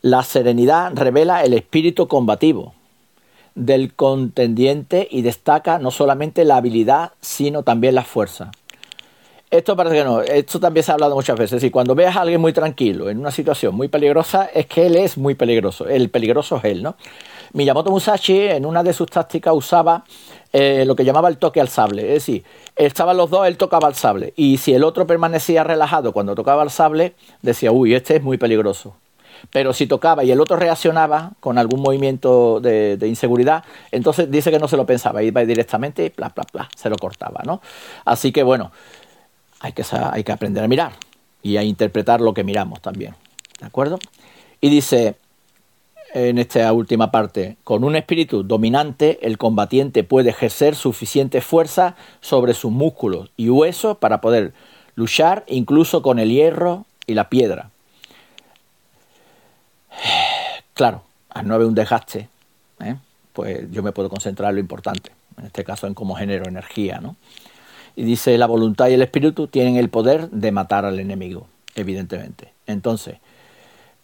La 0.00 0.24
serenidad 0.24 0.92
revela 0.96 1.44
el 1.44 1.54
espíritu 1.54 2.08
combativo 2.08 2.74
del 3.54 3.94
contendiente 3.94 5.06
y 5.10 5.22
destaca 5.22 5.78
no 5.78 5.90
solamente 5.90 6.44
la 6.44 6.56
habilidad, 6.56 7.12
sino 7.20 7.62
también 7.62 7.94
la 7.94 8.02
fuerza. 8.02 8.50
Esto 9.52 9.76
parece 9.76 9.96
que 9.96 10.04
no, 10.04 10.22
esto 10.22 10.58
también 10.58 10.82
se 10.82 10.92
ha 10.92 10.94
hablado 10.94 11.14
muchas 11.14 11.38
veces. 11.38 11.62
Y 11.62 11.70
cuando 11.70 11.94
veas 11.94 12.16
a 12.16 12.22
alguien 12.22 12.40
muy 12.40 12.54
tranquilo 12.54 13.10
en 13.10 13.18
una 13.18 13.30
situación 13.30 13.74
muy 13.74 13.88
peligrosa, 13.88 14.46
es 14.46 14.64
que 14.64 14.86
él 14.86 14.96
es 14.96 15.18
muy 15.18 15.34
peligroso. 15.34 15.86
El 15.86 16.08
peligroso 16.08 16.56
es 16.56 16.64
él, 16.64 16.82
¿no? 16.82 16.96
Miyamoto 17.52 17.90
Musashi 17.90 18.48
en 18.48 18.64
una 18.64 18.82
de 18.82 18.94
sus 18.94 19.10
tácticas 19.10 19.52
usaba 19.54 20.04
eh, 20.54 20.84
lo 20.86 20.96
que 20.96 21.04
llamaba 21.04 21.28
el 21.28 21.36
toque 21.36 21.60
al 21.60 21.68
sable. 21.68 22.00
Es 22.00 22.24
decir, 22.24 22.44
estaban 22.76 23.14
los 23.18 23.28
dos, 23.28 23.46
él 23.46 23.58
tocaba 23.58 23.88
el 23.88 23.94
sable. 23.94 24.32
Y 24.36 24.56
si 24.56 24.72
el 24.72 24.84
otro 24.84 25.06
permanecía 25.06 25.62
relajado 25.64 26.14
cuando 26.14 26.34
tocaba 26.34 26.62
el 26.62 26.70
sable, 26.70 27.12
decía, 27.42 27.72
uy, 27.72 27.94
este 27.94 28.16
es 28.16 28.22
muy 28.22 28.38
peligroso. 28.38 28.94
Pero 29.50 29.74
si 29.74 29.86
tocaba 29.86 30.24
y 30.24 30.30
el 30.30 30.40
otro 30.40 30.56
reaccionaba 30.56 31.32
con 31.40 31.58
algún 31.58 31.82
movimiento 31.82 32.58
de, 32.60 32.96
inseguridad, 33.06 33.64
entonces 33.90 34.30
dice 34.30 34.50
que 34.50 34.58
no 34.58 34.66
se 34.66 34.78
lo 34.78 34.86
pensaba, 34.86 35.22
iba 35.22 35.44
directamente 35.44 36.06
y 36.06 36.08
bla, 36.08 36.32
bla, 36.34 36.46
bla, 36.50 36.68
se 36.74 36.88
lo 36.88 36.96
cortaba, 36.96 37.42
¿no? 37.44 37.60
Así 38.06 38.32
que 38.32 38.42
bueno, 38.44 38.70
hay 39.62 39.72
que, 39.72 39.84
hay 39.90 40.24
que 40.24 40.32
aprender 40.32 40.62
a 40.64 40.68
mirar 40.68 40.92
y 41.40 41.56
a 41.56 41.62
interpretar 41.62 42.20
lo 42.20 42.34
que 42.34 42.44
miramos 42.44 42.82
también, 42.82 43.14
¿de 43.60 43.66
acuerdo? 43.66 43.98
Y 44.60 44.68
dice, 44.68 45.14
en 46.14 46.38
esta 46.38 46.72
última 46.72 47.12
parte, 47.12 47.56
con 47.62 47.84
un 47.84 47.94
espíritu 47.94 48.42
dominante, 48.42 49.20
el 49.22 49.38
combatiente 49.38 50.02
puede 50.02 50.30
ejercer 50.30 50.74
suficiente 50.74 51.40
fuerza 51.40 51.94
sobre 52.20 52.54
sus 52.54 52.72
músculos 52.72 53.30
y 53.36 53.48
huesos 53.48 53.96
para 53.98 54.20
poder 54.20 54.52
luchar 54.96 55.44
incluso 55.46 56.02
con 56.02 56.18
el 56.18 56.30
hierro 56.30 56.84
y 57.06 57.14
la 57.14 57.28
piedra. 57.30 57.70
Claro, 60.74 61.02
al 61.28 61.46
no 61.46 61.54
haber 61.54 61.66
un 61.66 61.74
desgaste, 61.74 62.30
¿eh? 62.80 62.96
pues 63.34 63.70
yo 63.70 63.82
me 63.82 63.92
puedo 63.92 64.08
concentrar 64.08 64.48
en 64.48 64.54
lo 64.54 64.60
importante, 64.60 65.12
en 65.36 65.44
este 65.44 65.64
caso 65.64 65.86
en 65.86 65.92
cómo 65.92 66.14
genero 66.14 66.48
energía. 66.48 66.98
¿no? 66.98 67.14
Y 67.96 68.04
dice, 68.04 68.38
la 68.38 68.46
voluntad 68.46 68.88
y 68.88 68.94
el 68.94 69.02
espíritu 69.02 69.46
tienen 69.46 69.76
el 69.76 69.88
poder 69.88 70.30
de 70.30 70.52
matar 70.52 70.84
al 70.84 70.98
enemigo, 70.98 71.46
evidentemente. 71.74 72.52
Entonces, 72.66 73.16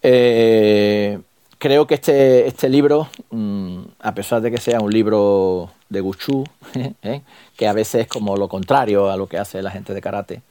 eh, 0.01 1.19
creo 1.57 1.87
que 1.87 1.95
este, 1.95 2.47
este 2.47 2.69
libro, 2.69 3.09
mm, 3.29 3.79
a 3.99 4.13
pesar 4.13 4.41
de 4.41 4.51
que 4.51 4.57
sea 4.57 4.79
un 4.79 4.91
libro 4.91 5.71
de 5.89 6.01
Guchu, 6.01 6.43
¿eh? 7.03 7.21
que 7.57 7.67
a 7.67 7.73
veces 7.73 8.01
es 8.01 8.07
como 8.07 8.37
lo 8.37 8.47
contrario 8.47 9.11
a 9.11 9.17
lo 9.17 9.27
que 9.27 9.37
hace 9.37 9.61
la 9.61 9.71
gente 9.71 9.93
de 9.93 10.01
karate, 10.01 10.41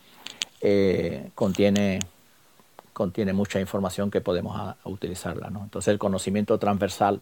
eh, 0.61 1.31
contiene, 1.35 2.01
contiene 2.92 3.33
mucha 3.33 3.61
información 3.61 4.11
que 4.11 4.20
podemos 4.20 4.74
utilizarla. 4.85 5.51
¿no? 5.51 5.62
Entonces 5.62 5.92
el 5.92 5.98
conocimiento 5.98 6.59
transversal 6.59 7.20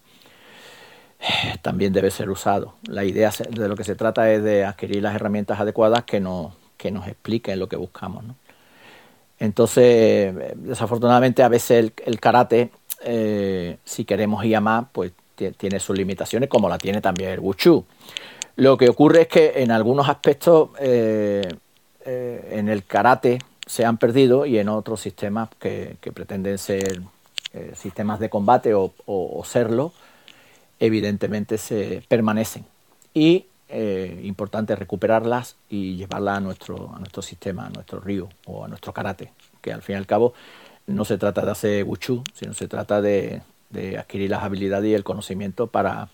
también 1.63 1.93
debe 1.93 2.11
ser 2.11 2.31
usado. 2.31 2.75
La 2.87 3.05
idea 3.05 3.31
de 3.51 3.69
lo 3.69 3.77
que 3.77 3.85
se 3.85 3.95
trata 3.95 4.31
es 4.33 4.43
de 4.43 4.65
adquirir 4.65 5.03
las 5.03 5.15
herramientas 5.15 5.61
adecuadas 5.61 6.05
que 6.05 6.21
nos, 6.21 6.53
que 6.77 6.91
nos 6.91 7.07
expliquen 7.07 7.59
lo 7.59 7.69
que 7.69 7.77
buscamos. 7.77 8.25
Entonces, 9.39 10.35
desafortunadamente 10.57 11.43
a 11.43 11.49
veces 11.49 11.93
el, 12.05 12.21
karate 12.21 12.71
eh, 13.05 13.77
si 13.85 14.05
queremos 14.05 14.45
ir 14.45 14.57
a 14.57 14.61
más, 14.61 14.87
pues 14.93 15.13
tiene 15.35 15.81
sus 15.81 15.97
limitaciones, 15.97 16.49
como 16.49 16.69
la 16.69 16.79
tiene 16.79 17.01
también 17.01 17.31
el 17.31 17.41
Wushu. 17.41 17.85
Lo 18.57 18.79
que 18.79 18.89
ocurre 18.89 19.23
es 19.23 19.29
que 19.29 19.53
en 19.57 19.71
algunos 19.71 20.09
aspectos 20.09 20.71
eh, 20.81 21.47
eh, 22.07 22.49
en 22.53 22.71
el 22.71 22.85
karate 22.85 23.39
se 23.67 23.85
han 23.85 23.99
perdido 23.99 24.47
y 24.47 24.59
en 24.59 24.71
otros 24.71 25.01
sistemas 25.01 25.51
que, 25.59 25.97
pretenden 26.15 26.57
ser 26.57 27.03
sistemas 27.75 28.21
de 28.21 28.29
combate 28.29 28.75
o, 28.75 29.43
serlo, 29.45 29.93
evidentemente 30.79 31.59
se 31.59 32.03
permanecen. 32.09 32.65
Y 33.15 33.47
importante 34.23 34.77
recuperarlas 34.77 35.57
y 35.69 35.97
llevarlas 35.97 36.39
a 36.39 36.41
nuestro, 36.41 36.95
a 36.95 36.99
nuestro 36.99 37.23
sistema, 37.23 37.67
a 37.67 37.71
nuestro 37.71 38.01
río 38.01 38.29
o 38.47 38.65
a 38.65 38.69
nuestro 38.69 38.93
karate, 38.93 39.33
que 39.61 39.73
al 39.73 39.83
fin 39.83 39.95
y 39.95 39.99
al 39.99 40.07
cabo 40.07 40.35
no 40.87 41.05
se 41.05 41.19
trata 41.19 41.45
de 41.45 41.51
hacer 41.51 41.85
wuchu, 41.85 42.23
sino 42.35 42.55
se 42.55 42.69
trata 42.69 43.01
de, 43.01 43.43
adquirir 43.99 44.31
las 44.31 44.43
habilidades 44.43 44.89
y 44.89 44.95
el 44.95 45.05
conocimiento 45.05 45.67
para, 45.67 46.09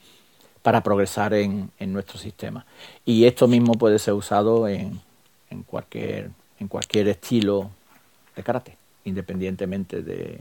para 0.63 0.83
progresar 0.83 1.35
en, 1.35 1.71
en, 1.79 1.93
nuestro 1.93 2.19
sistema. 2.19 2.65
Y 3.05 3.27
esto 3.27 3.47
mismo 3.47 3.75
puede 3.75 3.99
ser 3.99 4.15
usado 4.15 4.67
en, 4.67 5.01
en, 5.51 5.63
cualquier, 5.63 6.31
en 6.59 6.69
cualquier 6.69 7.09
estilo 7.09 7.71
de 8.35 8.43
karate, 8.43 8.77
independientemente 9.05 10.03
de, 10.03 10.41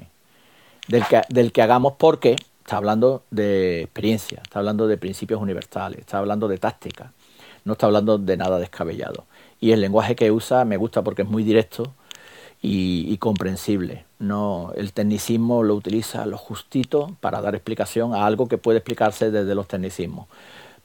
del, 0.87 1.05
que, 1.05 1.21
del 1.29 1.51
que 1.51 1.61
hagamos, 1.61 1.93
porque 1.97 2.37
está 2.63 2.77
hablando 2.77 3.23
de 3.31 3.81
experiencia, 3.81 4.39
está 4.43 4.59
hablando 4.59 4.87
de 4.87 4.97
principios 4.97 5.41
universales, 5.41 5.99
está 5.99 6.19
hablando 6.19 6.47
de 6.47 6.57
táctica, 6.57 7.11
no 7.65 7.73
está 7.73 7.87
hablando 7.87 8.17
de 8.17 8.37
nada 8.37 8.59
descabellado. 8.59 9.25
Y 9.59 9.71
el 9.71 9.81
lenguaje 9.81 10.15
que 10.15 10.31
usa 10.31 10.65
me 10.65 10.77
gusta 10.77 11.03
porque 11.03 11.23
es 11.23 11.27
muy 11.27 11.43
directo 11.43 11.93
y, 12.61 13.17
comprensible. 13.17 14.05
No, 14.19 14.71
el 14.75 14.93
tecnicismo 14.93 15.63
lo 15.63 15.75
utiliza 15.75 16.25
lo 16.25 16.37
justito 16.37 17.15
para 17.19 17.41
dar 17.41 17.55
explicación 17.55 18.13
a 18.13 18.25
algo 18.25 18.47
que 18.47 18.57
puede 18.57 18.77
explicarse 18.79 19.31
desde 19.31 19.55
los 19.55 19.67
tecnicismos, 19.67 20.27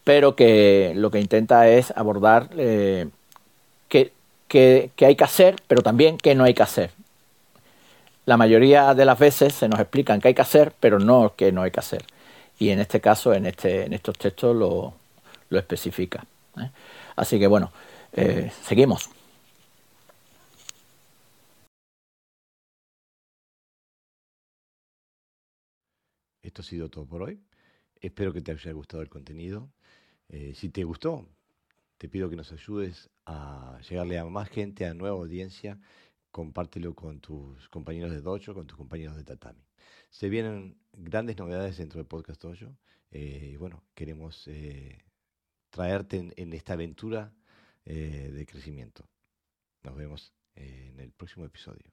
pero 0.04 0.36
que 0.36 0.94
lo 0.96 1.10
que 1.10 1.20
intenta 1.20 1.68
es 1.68 1.92
abordar 1.96 2.48
eh, 2.56 3.08
qué, 3.88 4.12
hay 5.00 5.16
que 5.16 5.24
hacer, 5.24 5.56
pero 5.66 5.82
también 5.82 6.18
qué 6.18 6.34
no 6.34 6.44
hay 6.44 6.54
que 6.54 6.62
hacer. 6.62 6.90
La 8.26 8.36
mayoría 8.36 8.92
de 8.94 9.04
las 9.04 9.18
veces 9.18 9.54
se 9.54 9.68
nos 9.68 9.78
explican 9.80 10.20
qué 10.20 10.28
hay 10.28 10.34
que 10.34 10.42
hacer, 10.42 10.74
pero 10.80 10.98
no 10.98 11.34
qué 11.36 11.52
no 11.52 11.62
hay 11.62 11.70
que 11.70 11.80
hacer. 11.80 12.04
Y 12.58 12.70
en 12.70 12.80
este 12.80 13.00
caso, 13.00 13.32
en, 13.32 13.46
este, 13.46 13.84
en 13.84 13.92
estos 13.92 14.18
textos 14.18 14.54
lo, 14.56 14.94
lo 15.48 15.58
especifica. 15.58 16.26
¿eh? 16.60 16.70
Así 17.14 17.38
que 17.38 17.46
bueno, 17.46 17.72
eh, 18.12 18.50
seguimos. 18.64 19.10
Esto 26.42 26.62
ha 26.62 26.64
sido 26.64 26.88
todo 26.88 27.06
por 27.06 27.22
hoy. 27.22 27.40
Espero 28.00 28.32
que 28.32 28.40
te 28.40 28.50
haya 28.50 28.72
gustado 28.72 29.02
el 29.02 29.08
contenido. 29.08 29.70
Eh, 30.28 30.52
si 30.56 30.70
te 30.70 30.82
gustó, 30.82 31.28
te 31.98 32.08
pido 32.08 32.28
que 32.28 32.36
nos 32.36 32.50
ayudes 32.50 33.08
a 33.24 33.78
llegarle 33.88 34.18
a 34.18 34.24
más 34.24 34.48
gente, 34.48 34.84
a 34.84 34.94
nueva 34.94 35.16
audiencia. 35.16 35.78
Compártelo 36.36 36.94
con 36.94 37.18
tus 37.18 37.66
compañeros 37.70 38.10
de 38.10 38.20
Dojo, 38.20 38.52
con 38.52 38.66
tus 38.66 38.76
compañeros 38.76 39.16
de 39.16 39.24
Tatami. 39.24 39.64
Se 40.10 40.28
vienen 40.28 40.76
grandes 40.92 41.38
novedades 41.38 41.78
dentro 41.78 41.96
del 41.96 42.06
Podcast 42.06 42.42
Dojo. 42.42 42.76
Eh, 43.10 43.52
y 43.54 43.56
bueno, 43.56 43.82
queremos 43.94 44.46
eh, 44.48 45.02
traerte 45.70 46.34
en, 46.36 46.52
esta 46.52 46.74
aventura 46.74 47.32
de 47.86 48.46
crecimiento. 48.46 49.08
Nos 49.82 49.96
vemos 49.96 50.34
en 50.56 51.00
el 51.00 51.10
próximo 51.12 51.46
episodio. 51.46 51.90